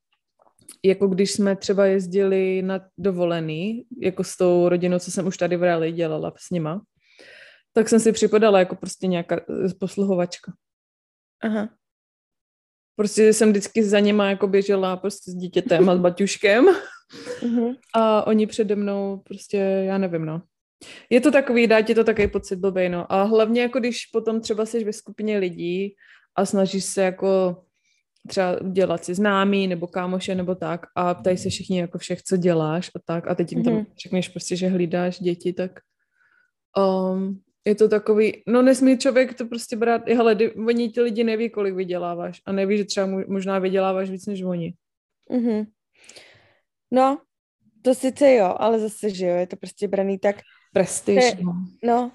jako 0.85 1.07
když 1.07 1.33
jsme 1.33 1.57
třeba 1.57 1.87
jezdili 1.87 2.62
na 2.62 2.81
dovolený, 2.98 3.85
jako 4.00 4.24
s 4.24 4.37
tou 4.37 4.68
rodinou, 4.68 4.98
co 4.98 5.11
jsem 5.11 5.26
už 5.26 5.37
tady 5.37 5.57
v 5.57 5.62
Rally 5.62 5.92
dělala 5.92 6.33
s 6.37 6.50
nima, 6.50 6.83
tak 7.72 7.88
jsem 7.88 8.00
si 8.00 8.12
připadala 8.12 8.59
jako 8.59 8.76
prostě 8.76 9.07
nějaká 9.07 9.37
eh, 9.37 9.74
posluhovačka. 9.81 10.52
Aha. 11.42 11.68
Prostě 12.96 13.33
jsem 13.33 13.50
vždycky 13.50 13.85
za 13.85 14.00
něma 14.00 14.31
jako 14.31 14.46
běžela 14.46 14.96
prostě 14.96 15.31
s 15.31 15.35
dítětem 15.35 15.88
a 15.88 15.96
s 15.96 15.98
baťuškem 15.98 16.66
uh-huh. 17.40 17.76
a 17.94 18.26
oni 18.26 18.46
přede 18.46 18.76
mnou 18.76 19.22
prostě, 19.24 19.57
já 19.57 19.98
nevím, 19.98 20.24
no. 20.24 20.42
Je 21.11 21.20
to 21.20 21.31
takový, 21.31 21.66
dá 21.66 21.81
ti 21.81 21.94
to 21.94 22.05
takový 22.05 22.29
pocit 22.29 22.57
blbej, 22.57 22.88
no. 22.88 23.12
A 23.12 23.22
hlavně 23.22 23.62
jako 23.62 23.79
když 23.79 24.07
potom 24.07 24.40
třeba 24.40 24.66
jsi 24.66 24.85
ve 24.85 24.92
skupině 24.92 25.38
lidí 25.38 25.94
a 26.37 26.46
snažíš 26.46 26.85
se 26.85 27.02
jako 27.02 27.57
třeba 28.27 28.59
dělat 28.73 29.05
si 29.05 29.15
známý 29.15 29.67
nebo 29.67 29.87
kámoše 29.87 30.35
nebo 30.35 30.55
tak 30.55 30.87
a 30.95 31.15
ptají 31.15 31.37
se 31.37 31.51
všichni 31.51 31.79
jako 31.79 31.99
všech, 31.99 32.23
co 32.23 32.37
děláš 32.37 32.91
a 32.95 32.99
tak 33.05 33.29
a 33.29 33.35
teď 33.35 33.53
jim 33.53 33.65
tam 33.65 33.75
mm-hmm. 33.75 33.87
řekneš 34.03 34.29
prostě, 34.29 34.57
že 34.57 34.69
hlídáš 34.69 35.21
děti, 35.21 35.53
tak 35.53 35.81
um, 36.79 37.41
je 37.65 37.75
to 37.75 37.89
takový, 37.89 38.43
no 38.47 38.62
nesmí 38.62 38.99
člověk 38.99 39.35
to 39.35 39.47
prostě 39.47 39.77
brát, 39.77 40.09
hele, 40.09 40.37
oni 40.67 40.89
ti 40.89 41.01
lidi 41.01 41.25
neví, 41.25 41.51
kolik 41.51 41.75
vyděláváš 41.75 42.43
a 42.47 42.53
neví, 42.53 42.79
že 42.79 42.85
třeba 42.85 43.07
možná 43.29 43.59
vyděláváš 43.59 44.11
víc 44.11 44.27
než 44.27 44.43
oni. 44.43 44.75
Mm-hmm. 45.31 45.67
No, 46.91 47.19
to 47.83 47.95
sice 47.95 48.35
jo, 48.35 48.55
ale 48.59 48.79
zase, 48.79 49.11
že 49.11 49.27
jo, 49.27 49.37
je 49.37 49.47
to 49.47 49.57
prostě 49.57 49.89
braný 49.89 50.19
tak... 50.19 50.37
Prestiž, 50.73 51.35
no. 51.41 51.53
No, 51.85 52.12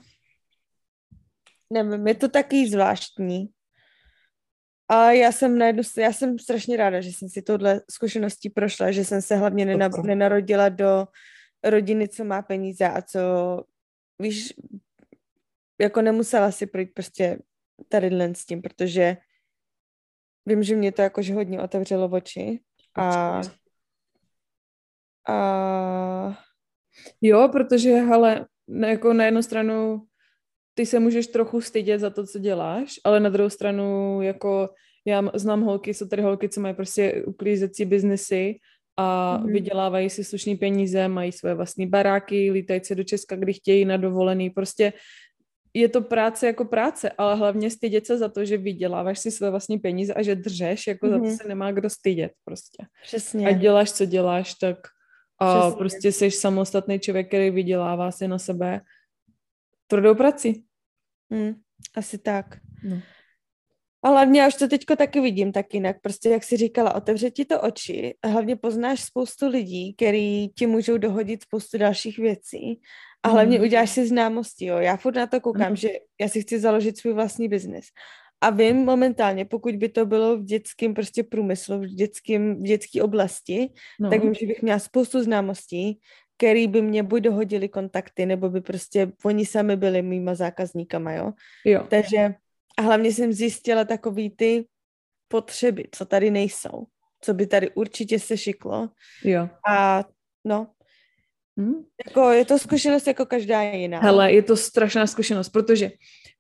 nevím, 1.74 2.08
je 2.08 2.16
to 2.16 2.30
taky 2.30 2.70
zvláštní. 2.70 3.50
A 4.92 5.12
já 5.12 5.32
jsem 5.32 5.58
na 5.58 5.68
jednu, 5.68 5.84
já 5.98 6.14
jsem 6.14 6.40
strašně 6.40 6.78
ráda, 6.78 7.02
že 7.02 7.10
jsem 7.10 7.30
si 7.30 7.42
tohle 7.42 7.82
zkušeností 7.92 8.50
prošla, 8.50 8.92
že 8.92 9.06
jsem 9.06 9.22
se 9.22 9.36
hlavně 9.36 9.66
nena, 9.66 9.90
nenarodila 10.04 10.70
do 10.70 11.08
rodiny, 11.64 12.08
co 12.08 12.24
má 12.24 12.42
peníze 12.42 12.86
a 12.86 13.02
co, 13.02 13.20
víš, 14.20 14.54
jako 15.82 16.02
nemusela 16.02 16.52
si 16.52 16.68
projít 16.68 16.94
prostě 16.94 17.40
tadyhle 17.90 18.36
s 18.36 18.46
tím, 18.46 18.62
protože 18.62 19.18
vím, 20.46 20.64
že 20.64 20.76
mě 20.76 20.92
to 20.92 21.02
jakože 21.02 21.34
hodně 21.34 21.62
otevřelo 21.62 22.10
oči 22.10 22.60
a, 22.96 23.42
a 25.28 26.38
Jo, 27.22 27.50
protože, 27.52 27.90
hele, 27.90 28.48
jako 28.88 29.14
na 29.14 29.26
jednu 29.26 29.44
stranu 29.44 30.08
ty 30.74 30.86
se 30.86 31.00
můžeš 31.00 31.28
trochu 31.28 31.62
stydět 31.62 32.02
za 32.02 32.10
to, 32.10 32.28
co 32.28 32.40
děláš, 32.40 32.94
ale 33.04 33.20
na 33.20 33.30
druhou 33.30 33.50
stranu, 33.50 34.22
jako 34.22 34.70
já 35.06 35.24
znám 35.34 35.62
holky, 35.62 35.94
jsou 35.94 36.08
tady 36.08 36.22
holky, 36.22 36.50
co 36.50 36.62
mají 36.62 36.74
prostě 36.76 37.24
uklízecí 37.28 37.86
biznesy 37.86 38.56
a 38.98 39.38
Mhm. 39.38 39.46
mm-hmm. 39.48 39.54
vydělávají 39.54 40.10
si 40.10 40.24
slušný 40.24 40.56
peníze, 40.56 41.08
mají 41.08 41.32
své 41.32 41.56
vlastní 41.56 41.88
baráky, 41.88 42.52
lítají 42.52 42.82
se 42.84 42.96
do 42.96 43.04
Česka, 43.04 43.36
kdy 43.36 43.54
chtějí 43.54 43.86
na 43.86 43.98
dovolený, 43.98 44.50
prostě 44.50 44.94
je 45.74 45.90
to 45.90 46.02
práce 46.02 46.48
jako 46.48 46.66
práce, 46.66 47.12
ale 47.18 47.36
hlavně 47.36 47.70
stydět 47.70 48.06
se 48.06 48.18
za 48.18 48.30
to, 48.30 48.46
že 48.46 48.58
vyděláváš 48.58 49.20
si 49.20 49.32
své 49.32 49.50
vlastní 49.50 49.80
peníze 49.80 50.14
a 50.14 50.22
že 50.22 50.36
držeš, 50.36 50.88
jako 50.88 51.06
mm-hmm. 51.06 51.10
za 51.12 51.18
Mhm. 51.18 51.26
to 51.38 51.44
se 51.44 51.48
nemá 51.48 51.72
kdo 51.72 51.90
stydět 51.90 52.32
prostě. 52.46 52.86
přesně. 53.04 53.48
A 53.48 53.52
děláš, 53.52 53.92
co 53.92 54.06
děláš, 54.06 54.54
tak 54.54 54.78
a 55.40 55.60
Přesně. 55.62 55.78
prostě 55.78 56.12
jsi 56.12 56.32
samostatný 56.32 57.00
člověk, 57.00 57.28
který 57.28 57.50
vydělává 57.52 58.12
si 58.12 58.28
na 58.28 58.40
sebe 58.40 58.82
tvrdou 59.92 60.16
prací. 60.16 60.64
Hmm, 61.32 61.54
asi 61.96 62.18
tak. 62.18 62.46
No. 62.84 63.00
A 64.04 64.10
hlavně 64.10 64.42
já 64.42 64.48
už 64.48 64.56
to 64.56 64.68
teďko 64.68 64.96
taky 64.96 65.20
vidím 65.22 65.52
tak 65.52 65.74
jinak. 65.74 66.02
Prostě 66.02 66.30
jak 66.30 66.44
jsi 66.44 66.58
říkala, 66.58 66.96
otevře 66.96 67.32
ti 67.32 67.46
to 67.46 67.62
oči. 67.62 68.16
a 68.24 68.28
Hlavně 68.28 68.56
poznáš 68.56 69.04
spoustu 69.04 69.48
lidí, 69.48 69.94
který 69.94 70.50
ti 70.50 70.68
můžou 70.68 70.98
dohodit 70.98 71.44
spoustu 71.44 71.78
dalších 71.78 72.18
věcí. 72.18 72.82
A 73.24 73.30
hlavně 73.30 73.58
Mhm. 73.58 73.66
uděláš 73.68 73.90
si 73.90 74.08
známosti. 74.08 74.66
Jo. 74.66 74.78
Já 74.78 74.98
furt 74.98 75.16
na 75.16 75.28
to 75.28 75.42
koukám, 75.42 75.68
Ano. 75.68 75.76
že 75.76 75.90
já 76.22 76.28
si 76.28 76.42
chci 76.42 76.60
založit 76.60 76.98
svůj 76.98 77.14
vlastní 77.14 77.48
biznis. 77.50 77.86
A 78.42 78.50
vím 78.50 78.78
momentálně, 78.78 79.46
pokud 79.46 79.76
by 79.76 79.90
to 79.90 80.06
bylo 80.06 80.38
v 80.38 80.44
dětském 80.44 80.94
prostě 80.94 81.24
průmyslu, 81.24 81.80
v, 81.80 81.86
dětském, 81.86 82.56
v 82.56 82.62
dětské 82.62 83.02
oblasti, 83.04 83.70
No. 84.00 84.10
tak 84.10 84.24
vím, 84.24 84.34
že 84.34 84.48
bych 84.48 84.62
měla 84.62 84.80
spoustu 84.80 85.24
známostí, 85.24 86.00
který 86.42 86.68
by 86.68 86.82
mě 86.82 87.04
buď 87.04 87.22
dohodili 87.22 87.70
kontakty, 87.70 88.26
nebo 88.26 88.50
by 88.50 88.62
prostě 88.62 89.12
oni 89.26 89.46
sami 89.46 89.76
byli 89.76 90.02
mýma 90.02 90.36
zákazníkama, 90.36 91.12
jo. 91.12 91.34
jo. 91.66 91.86
Takže 91.90 92.36
a 92.78 92.82
hlavně 92.82 93.14
jsem 93.14 93.34
zjistila 93.34 93.86
takový 93.86 94.30
ty 94.30 94.66
potřeby, 95.28 95.86
co 95.92 96.06
tady 96.06 96.32
nejsou, 96.32 96.86
co 97.22 97.34
by 97.34 97.48
tady 97.48 97.70
určitě 97.70 98.20
se 98.20 98.38
šiklo. 98.38 98.90
jo. 99.24 99.50
A 99.70 100.04
no, 100.46 100.68
Hm? 101.60 101.84
jako 102.06 102.32
je 102.32 102.46
to 102.46 102.60
zkušenost 102.60 103.08
jako 103.08 103.26
každá 103.26 103.62
jiná. 103.62 104.00
Hele, 104.00 104.34
je 104.34 104.42
to 104.42 104.58
strašná 104.58 105.08
zkušenost, 105.08 105.50
protože 105.50 105.92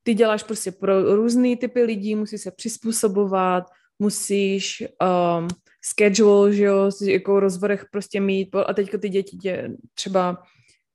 ty 0.04 0.14
děláš 0.14 0.44
prostě 0.44 0.72
pro 0.72 1.16
různý 1.16 1.58
typy 1.58 1.84
lidí, 1.84 2.16
musíš 2.16 2.42
se 2.42 2.52
přizpůsobovat, 2.52 3.64
musíš 4.00 4.84
um, 4.84 5.48
schedule, 5.86 6.54
že 6.54 6.63
jo, 6.63 6.91
jako 7.06 7.39
rozvrh 7.39 7.86
prostě 7.91 8.20
mít 8.20 8.56
a 8.56 8.74
teďka 8.74 8.98
ty 8.98 9.10
děti 9.10 9.38
tě 9.38 9.70
třeba 9.94 10.44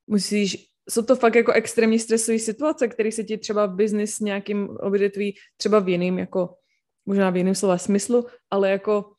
musíš, 0.07 0.67
jsou 0.91 1.03
to 1.03 1.17
fakt 1.17 1.35
jako 1.35 1.53
extrémně 1.53 1.99
stresové 1.99 2.39
situace, 2.39 2.89
které 2.89 3.13
se 3.13 3.25
ti 3.25 3.39
třeba 3.39 3.67
v 3.67 3.75
business 3.75 4.21
nějakým 4.21 4.69
odvětví, 4.81 5.35
třeba 5.57 5.79
v 5.79 5.89
jiným, 5.89 6.19
jako 6.19 6.55
možná 7.07 7.31
v 7.31 7.37
jiném 7.37 7.55
slova 7.55 7.79
smyslu, 7.79 8.27
ale 8.51 8.71
jako 8.71 9.13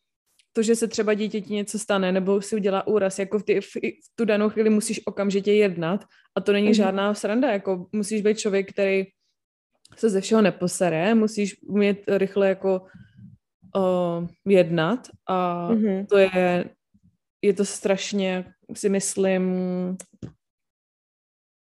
to, 0.53 0.63
že 0.63 0.75
se 0.75 0.87
třeba 0.87 1.13
dítěti 1.13 1.53
něco 1.53 1.79
stane, 1.79 2.11
nebo 2.11 2.41
si 2.41 2.55
udělá 2.55 2.87
úraz, 2.87 3.19
jako 3.19 3.39
v, 3.39 3.43
ty, 3.43 3.61
v, 3.61 3.75
v 3.75 4.15
tu 4.15 4.25
danou 4.25 4.49
chvíli 4.49 4.69
musíš 4.69 5.01
okamžitě 5.05 5.53
jednat 5.53 6.05
a 6.35 6.41
to 6.41 6.51
není 6.51 6.67
Mhm. 6.67 6.73
žádná 6.73 7.13
sranda, 7.13 7.51
jako 7.51 7.87
musíš 7.91 8.21
být 8.21 8.39
člověk, 8.39 8.71
který 8.71 9.05
se 9.95 10.09
ze 10.09 10.21
všeho 10.21 10.41
neposere, 10.41 11.15
musíš 11.15 11.61
umět 11.61 12.03
rychle 12.07 12.49
jako 12.49 12.81
uh, 13.77 14.27
jednat 14.45 15.07
a 15.29 15.67
Mhm. 15.71 16.05
to 16.05 16.17
je, 16.17 16.69
je 17.41 17.53
to 17.53 17.65
strašně, 17.65 18.45
si 18.73 18.89
myslím, 18.89 19.43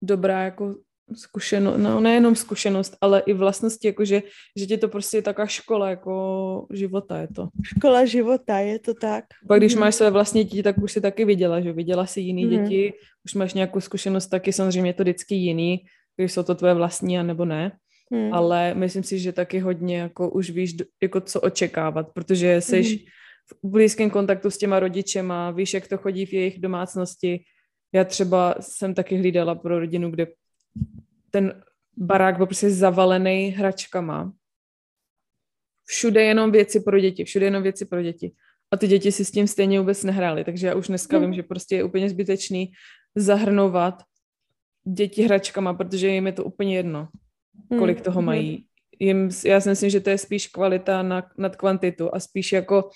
dobrá 0.01 0.43
jako 0.43 0.75
zkušenost, 1.15 1.77
no 1.77 1.99
nejenom 1.99 2.35
zkušenost, 2.35 2.97
ale 3.01 3.19
i 3.25 3.33
vlastnosti, 3.33 3.87
jakože, 3.87 4.21
že 4.59 4.65
ti 4.65 4.77
to 4.77 4.87
prostě 4.87 5.17
je 5.17 5.21
taková 5.21 5.47
škola 5.47 5.89
jako 5.89 6.67
života 6.73 7.17
je 7.17 7.27
to. 7.35 7.47
Škola 7.63 8.05
života, 8.05 8.59
je 8.59 8.79
to 8.79 8.93
tak. 8.93 9.25
Pak 9.47 9.59
když 9.59 9.73
Mhm. 9.73 9.79
máš 9.81 9.95
své 9.95 10.11
vlastní 10.11 10.43
děti, 10.43 10.63
tak 10.63 10.77
už 10.77 10.91
si 10.91 11.01
taky 11.01 11.25
viděla, 11.25 11.61
že 11.61 11.73
viděla 11.73 12.05
si 12.05 12.21
jiný 12.21 12.45
Mhm. 12.45 12.63
děti, 12.63 12.93
už 13.25 13.33
máš 13.33 13.53
nějakou 13.53 13.79
zkušenost, 13.79 14.27
taky 14.27 14.53
samozřejmě 14.53 14.89
je 14.89 14.93
to 14.93 15.03
vždycky 15.03 15.35
jiný, 15.35 15.85
když 16.15 16.31
jsou 16.33 16.43
to 16.43 16.55
tvoje 16.55 16.73
vlastní 16.73 17.19
a 17.19 17.23
nebo 17.23 17.45
ne, 17.45 17.71
Hmm. 18.11 18.33
ale 18.33 18.73
myslím 18.73 19.03
si, 19.03 19.19
že 19.19 19.31
taky 19.31 19.59
hodně 19.59 19.97
jako 19.97 20.29
už 20.29 20.49
víš, 20.49 20.75
jako 21.01 21.21
co 21.21 21.41
očekávat, 21.41 22.13
protože 22.13 22.61
jsi 22.61 22.79
Mhm. 22.79 22.97
v 23.63 23.69
blízkém 23.69 24.09
kontaktu 24.09 24.49
s 24.51 24.57
těma 24.57 24.79
rodičema, 24.79 25.51
víš, 25.51 25.73
jak 25.73 25.87
to 25.87 25.97
chodí 25.97 26.25
v 26.25 26.33
jejich 26.33 26.59
domácnosti. 26.59 27.43
Já 27.93 28.03
třeba 28.03 28.55
jsem 28.59 28.93
taky 28.93 29.17
hlídala 29.17 29.55
pro 29.55 29.79
rodinu, 29.79 30.11
kde 30.11 30.27
ten 31.31 31.63
barák 31.97 32.37
byl 32.37 32.45
prostě 32.45 32.69
zavalený 32.69 33.49
hračkama. 33.49 34.33
Všude 35.85 36.23
jenom 36.23 36.51
věci 36.51 36.79
pro 36.79 36.99
děti, 36.99 37.23
všude 37.23 37.45
jenom 37.45 37.63
věci 37.63 37.85
pro 37.85 38.01
děti. 38.03 38.31
A 38.71 38.77
ty 38.77 38.87
děti 38.87 39.11
si 39.11 39.25
s 39.25 39.31
tím 39.31 39.47
stejně 39.47 39.79
vůbec 39.79 40.03
nehrály, 40.03 40.43
takže 40.43 40.67
já 40.67 40.75
už 40.75 40.87
dneska 40.87 41.17
Mhm. 41.17 41.25
vím, 41.25 41.33
že 41.33 41.43
prostě 41.43 41.75
je 41.75 41.83
úplně 41.83 42.09
zbytečný 42.09 42.71
zahrnovat 43.15 44.03
děti 44.87 45.23
hračkama, 45.23 45.73
protože 45.73 46.07
jim 46.07 46.25
je 46.27 46.31
to 46.33 46.43
úplně 46.43 46.75
jedno 46.77 46.99
Hmm. 46.99 47.07
Kolik 47.77 48.01
toho 48.01 48.21
mají. 48.21 48.65
Jim, 48.99 49.29
já 49.45 49.61
si 49.61 49.69
myslím, 49.69 49.89
že 49.89 49.99
to 49.99 50.09
je 50.09 50.17
spíš 50.17 50.47
kvalita 50.47 51.01
na, 51.03 51.29
nad 51.37 51.55
kvantitu 51.55 52.15
a 52.15 52.19
spíš 52.19 52.51
jako 52.51 52.89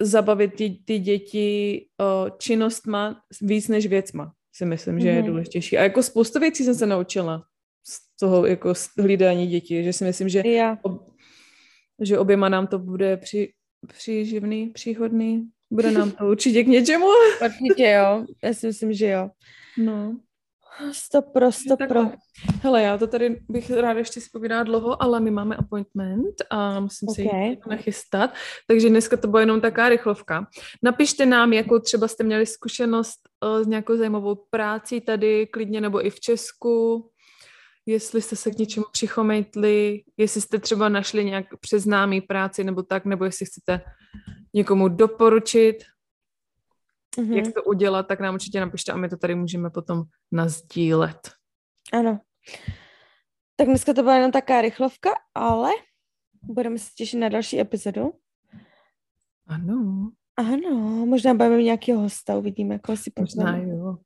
zabavit 0.00 0.54
ty, 0.54 0.78
ty 0.84 0.98
děti 0.98 1.86
o, 2.00 2.30
činnostma 2.38 3.20
víc 3.42 3.68
než 3.68 3.86
věcma, 3.86 4.32
si 4.54 4.64
myslím, 4.64 5.00
že 5.00 5.08
je 5.08 5.18
Mhm. 5.22 5.26
důležitější. 5.26 5.78
A 5.78 5.82
jako 5.82 6.02
spoustu 6.02 6.40
věcí 6.40 6.64
jsem 6.64 6.74
se 6.74 6.86
naučila 6.86 7.44
z 7.86 8.16
toho 8.20 8.46
jako 8.46 8.74
z 8.74 8.88
hlídání 8.98 9.46
dětí, 9.46 9.84
že 9.84 9.92
si 9.92 10.04
myslím, 10.04 10.28
že, 10.28 10.42
Já. 10.48 10.78
ob, 10.82 11.08
že 12.00 12.18
oběma 12.18 12.48
nám 12.48 12.66
to 12.66 12.78
bude 12.78 13.16
při, 13.16 13.52
příživný, 13.86 14.66
příhodný, 14.68 15.48
bude 15.70 15.90
nám 15.90 16.10
to 16.10 16.28
určitě 16.28 16.64
k 16.64 16.66
něčemu. 16.66 17.06
Určitě 17.44 17.90
jo, 17.90 18.26
já 18.44 18.54
si 18.54 18.66
myslím, 18.66 18.92
že 18.92 19.08
jo. 19.08 19.30
No. 19.78 20.20
Sto 20.92 21.22
pro, 21.22 21.52
sto 21.52 21.76
Tak- 21.76 21.88
pro. 21.88 22.00
Hele, 22.62 22.82
já 22.82 22.98
to 22.98 23.06
tady 23.06 23.40
bych 23.48 23.70
ráda 23.70 23.98
ještě 23.98 24.20
si 24.20 24.26
povídala 24.32 24.62
dlouho, 24.62 25.02
ale 25.02 25.20
my 25.20 25.30
máme 25.30 25.56
appointment 25.56 26.34
a 26.50 26.80
musím 26.80 27.08
se 27.14 27.22
Ok. 27.22 27.32
jít 27.32 27.66
nachystat, 27.66 28.30
takže 28.66 28.88
dneska 28.88 29.16
to 29.16 29.28
bude 29.28 29.42
jenom 29.42 29.60
taká 29.60 29.88
rychlovka. 29.88 30.46
Napište 30.82 31.26
nám, 31.26 31.52
jakou 31.52 31.78
třeba 31.78 32.08
jste 32.08 32.24
měli 32.24 32.46
zkušenost 32.46 33.18
uh, 33.44 33.62
s 33.62 33.66
nějakou 33.66 33.96
zajímavou 33.96 34.34
práci 34.50 35.00
tady, 35.00 35.46
klidně 35.46 35.80
nebo 35.80 36.06
i 36.06 36.10
v 36.10 36.20
Česku, 36.20 37.10
jestli 37.86 38.22
jste 38.22 38.36
se 38.36 38.50
k 38.50 38.58
něčemu 38.58 38.86
přichomejtli, 38.92 40.02
jestli 40.16 40.40
jste 40.40 40.58
třeba 40.58 40.88
našli 40.88 41.24
nějak 41.24 41.46
přes 41.60 41.82
známý 41.82 42.20
práci 42.20 42.64
nebo 42.64 42.82
tak, 42.82 43.04
nebo 43.04 43.24
jestli 43.24 43.46
chcete 43.46 43.80
někomu 44.54 44.88
doporučit, 44.88 45.76
Mhm. 47.18 47.32
jak 47.32 47.54
to 47.54 47.62
udělat, 47.64 48.02
tak 48.08 48.20
nám 48.20 48.34
určitě 48.34 48.60
napište 48.60 48.92
a 48.92 48.96
my 48.96 49.08
to 49.08 49.16
tady 49.16 49.34
můžeme 49.34 49.70
potom 49.70 50.02
nazdílet. 50.32 51.30
Ano. 51.92 52.20
Tak 53.56 53.68
dneska 53.68 53.92
to 53.94 54.02
byla 54.02 54.16
jenom 54.16 54.32
taká 54.32 54.60
rychlovka, 54.60 55.10
ale 55.34 55.70
budeme 56.42 56.78
se 56.78 56.90
těšit 56.96 57.20
na 57.20 57.28
další 57.28 57.60
epizodu. 57.60 58.12
Ano. 59.46 60.10
Ano, 60.36 61.06
možná 61.06 61.34
budeme 61.34 61.56
mít 61.56 61.64
nějakého 61.64 62.00
hosta, 62.00 62.36
uvidíme, 62.36 62.78
koho 62.78 62.96
si 62.96 63.12
Možná 63.18 63.44
pozveme. 63.44 63.68
jo. 63.72 63.96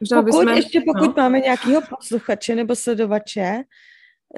Možná 0.00 0.16
Pokud, 0.22 0.24
bychom- 0.26 0.48
ještě 0.48 0.80
pokud 0.86 1.16
no. 1.16 1.22
máme 1.22 1.40
nějakého 1.40 1.80
posluchače 1.98 2.54
nebo 2.54 2.76
sledovače, 2.76 3.62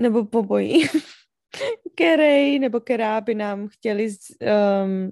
nebo 0.00 0.24
pobojí, 0.24 0.82
který 1.94 2.58
nebo 2.58 2.80
která 2.80 3.20
by 3.20 3.34
nám 3.34 3.68
chtěli 3.68 4.08
um, 4.08 5.10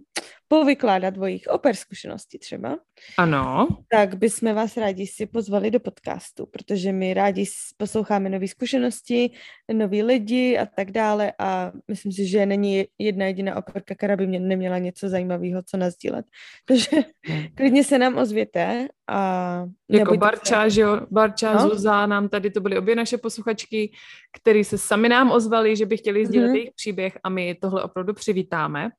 povykládat 0.53 1.19
o 1.19 1.27
jejich 1.27 1.47
oper 1.49 1.77
zkušenosti 1.77 2.39
třeba, 2.39 2.77
ano. 3.19 3.69
tak 3.91 4.15
bychom 4.15 4.55
vás 4.55 4.77
rádi 4.77 5.07
si 5.07 5.27
pozvali 5.27 5.71
do 5.71 5.81
podcastu, 5.81 6.47
protože 6.47 6.93
my 6.93 7.15
rádi 7.15 7.45
posloucháme 7.77 8.29
nové 8.29 8.49
zkušenosti, 8.49 9.31
noví 9.73 10.03
lidi 10.03 10.59
a 10.59 10.67
tak 10.67 10.91
dále 10.91 11.33
a 11.39 11.73
myslím 11.89 12.13
si, 12.13 12.27
že 12.27 12.47
není 12.47 12.85
jedna 12.99 13.27
jediná 13.27 13.57
operka, 13.57 13.95
která 13.95 14.17
by 14.17 14.27
mě 14.27 14.41
neměla 14.41 14.79
něco 14.79 15.09
zajímavého, 15.09 15.63
co 15.63 15.77
nazdílet. 15.77 16.27
Takže 16.65 17.05
hmm. 17.27 17.45
klidně 17.55 17.85
se 17.85 17.99
nám 17.99 18.19
ozvěte 18.19 18.89
a... 19.09 19.65
Jako 19.91 20.17
Barča, 20.17 20.69
že 20.69 20.81
jo, 20.81 21.01
Barča, 21.11 21.53
no? 21.53 21.69
Zuza, 21.69 22.07
nám 22.07 22.29
tady 22.29 22.51
to 22.51 22.61
byly 22.61 22.79
obě 22.79 22.97
naše 22.97 23.19
posluchačky, 23.19 23.93
které 24.41 24.65
se 24.65 24.79
sami 24.79 25.09
nám 25.09 25.31
ozvali, 25.31 25.77
že 25.77 25.87
by 25.87 25.97
chtěli 25.97 26.27
sdílet 26.27 26.51
mm-hmm. 26.51 26.55
jejich 26.55 26.73
příběh 26.77 27.19
a 27.25 27.29
my 27.29 27.55
tohle 27.55 27.83
opravdu 27.83 28.15
přivítáme. 28.15 28.91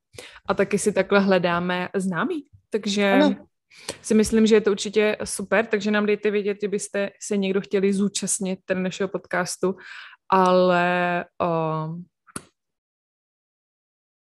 A 0.48 0.54
taky 0.54 0.80
si 0.80 0.92
takhle 0.92 1.20
hledáme 1.20 1.90
známý. 1.96 2.44
Takže 2.70 3.12
ano. 3.12 3.36
si 4.02 4.14
myslím, 4.14 4.48
že 4.48 4.56
je 4.56 4.62
to 4.62 4.72
určitě 4.72 5.18
super, 5.24 5.66
takže 5.66 5.92
nám 5.92 6.06
dejte 6.06 6.32
vědět, 6.32 6.58
kdybyste 6.58 7.10
se 7.22 7.38
někdo 7.38 7.62
chtěli 7.62 7.94
zúčastnit 7.94 8.60
ten 8.66 8.84
našeho 8.84 9.08
podcastu, 9.08 9.76
ale 10.30 11.26
o, 11.42 11.48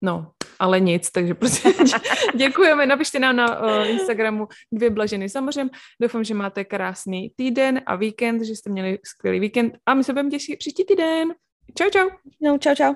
no, 0.01 0.31
ale 0.59 0.79
nic, 0.79 1.11
takže 1.11 1.33
prostě 1.33 1.73
děkujeme, 2.35 2.85
napište 2.85 3.19
nám 3.19 3.35
na 3.35 3.59
uh, 3.59 3.89
Instagramu 3.89 4.47
dvě 4.71 4.89
blaženy 4.89 5.29
samozřejmě. 5.29 5.71
Doufám, 6.01 6.23
že 6.23 6.33
máte 6.33 6.63
krásný 6.63 7.29
týden 7.35 7.81
a 7.85 7.95
víkend, 7.95 8.43
že 8.43 8.55
jste 8.55 8.69
měli 8.69 8.99
skvělý 9.03 9.39
víkend 9.39 9.77
a 9.85 9.93
my 9.93 10.03
se 10.03 10.13
budeme 10.13 10.29
těšit 10.29 10.59
příští 10.59 10.85
týden. 10.85 11.33
Čau, 11.77 11.89
čau. 11.89 12.09
No, 12.41 12.57
čau, 12.57 12.75
čau. 12.75 12.93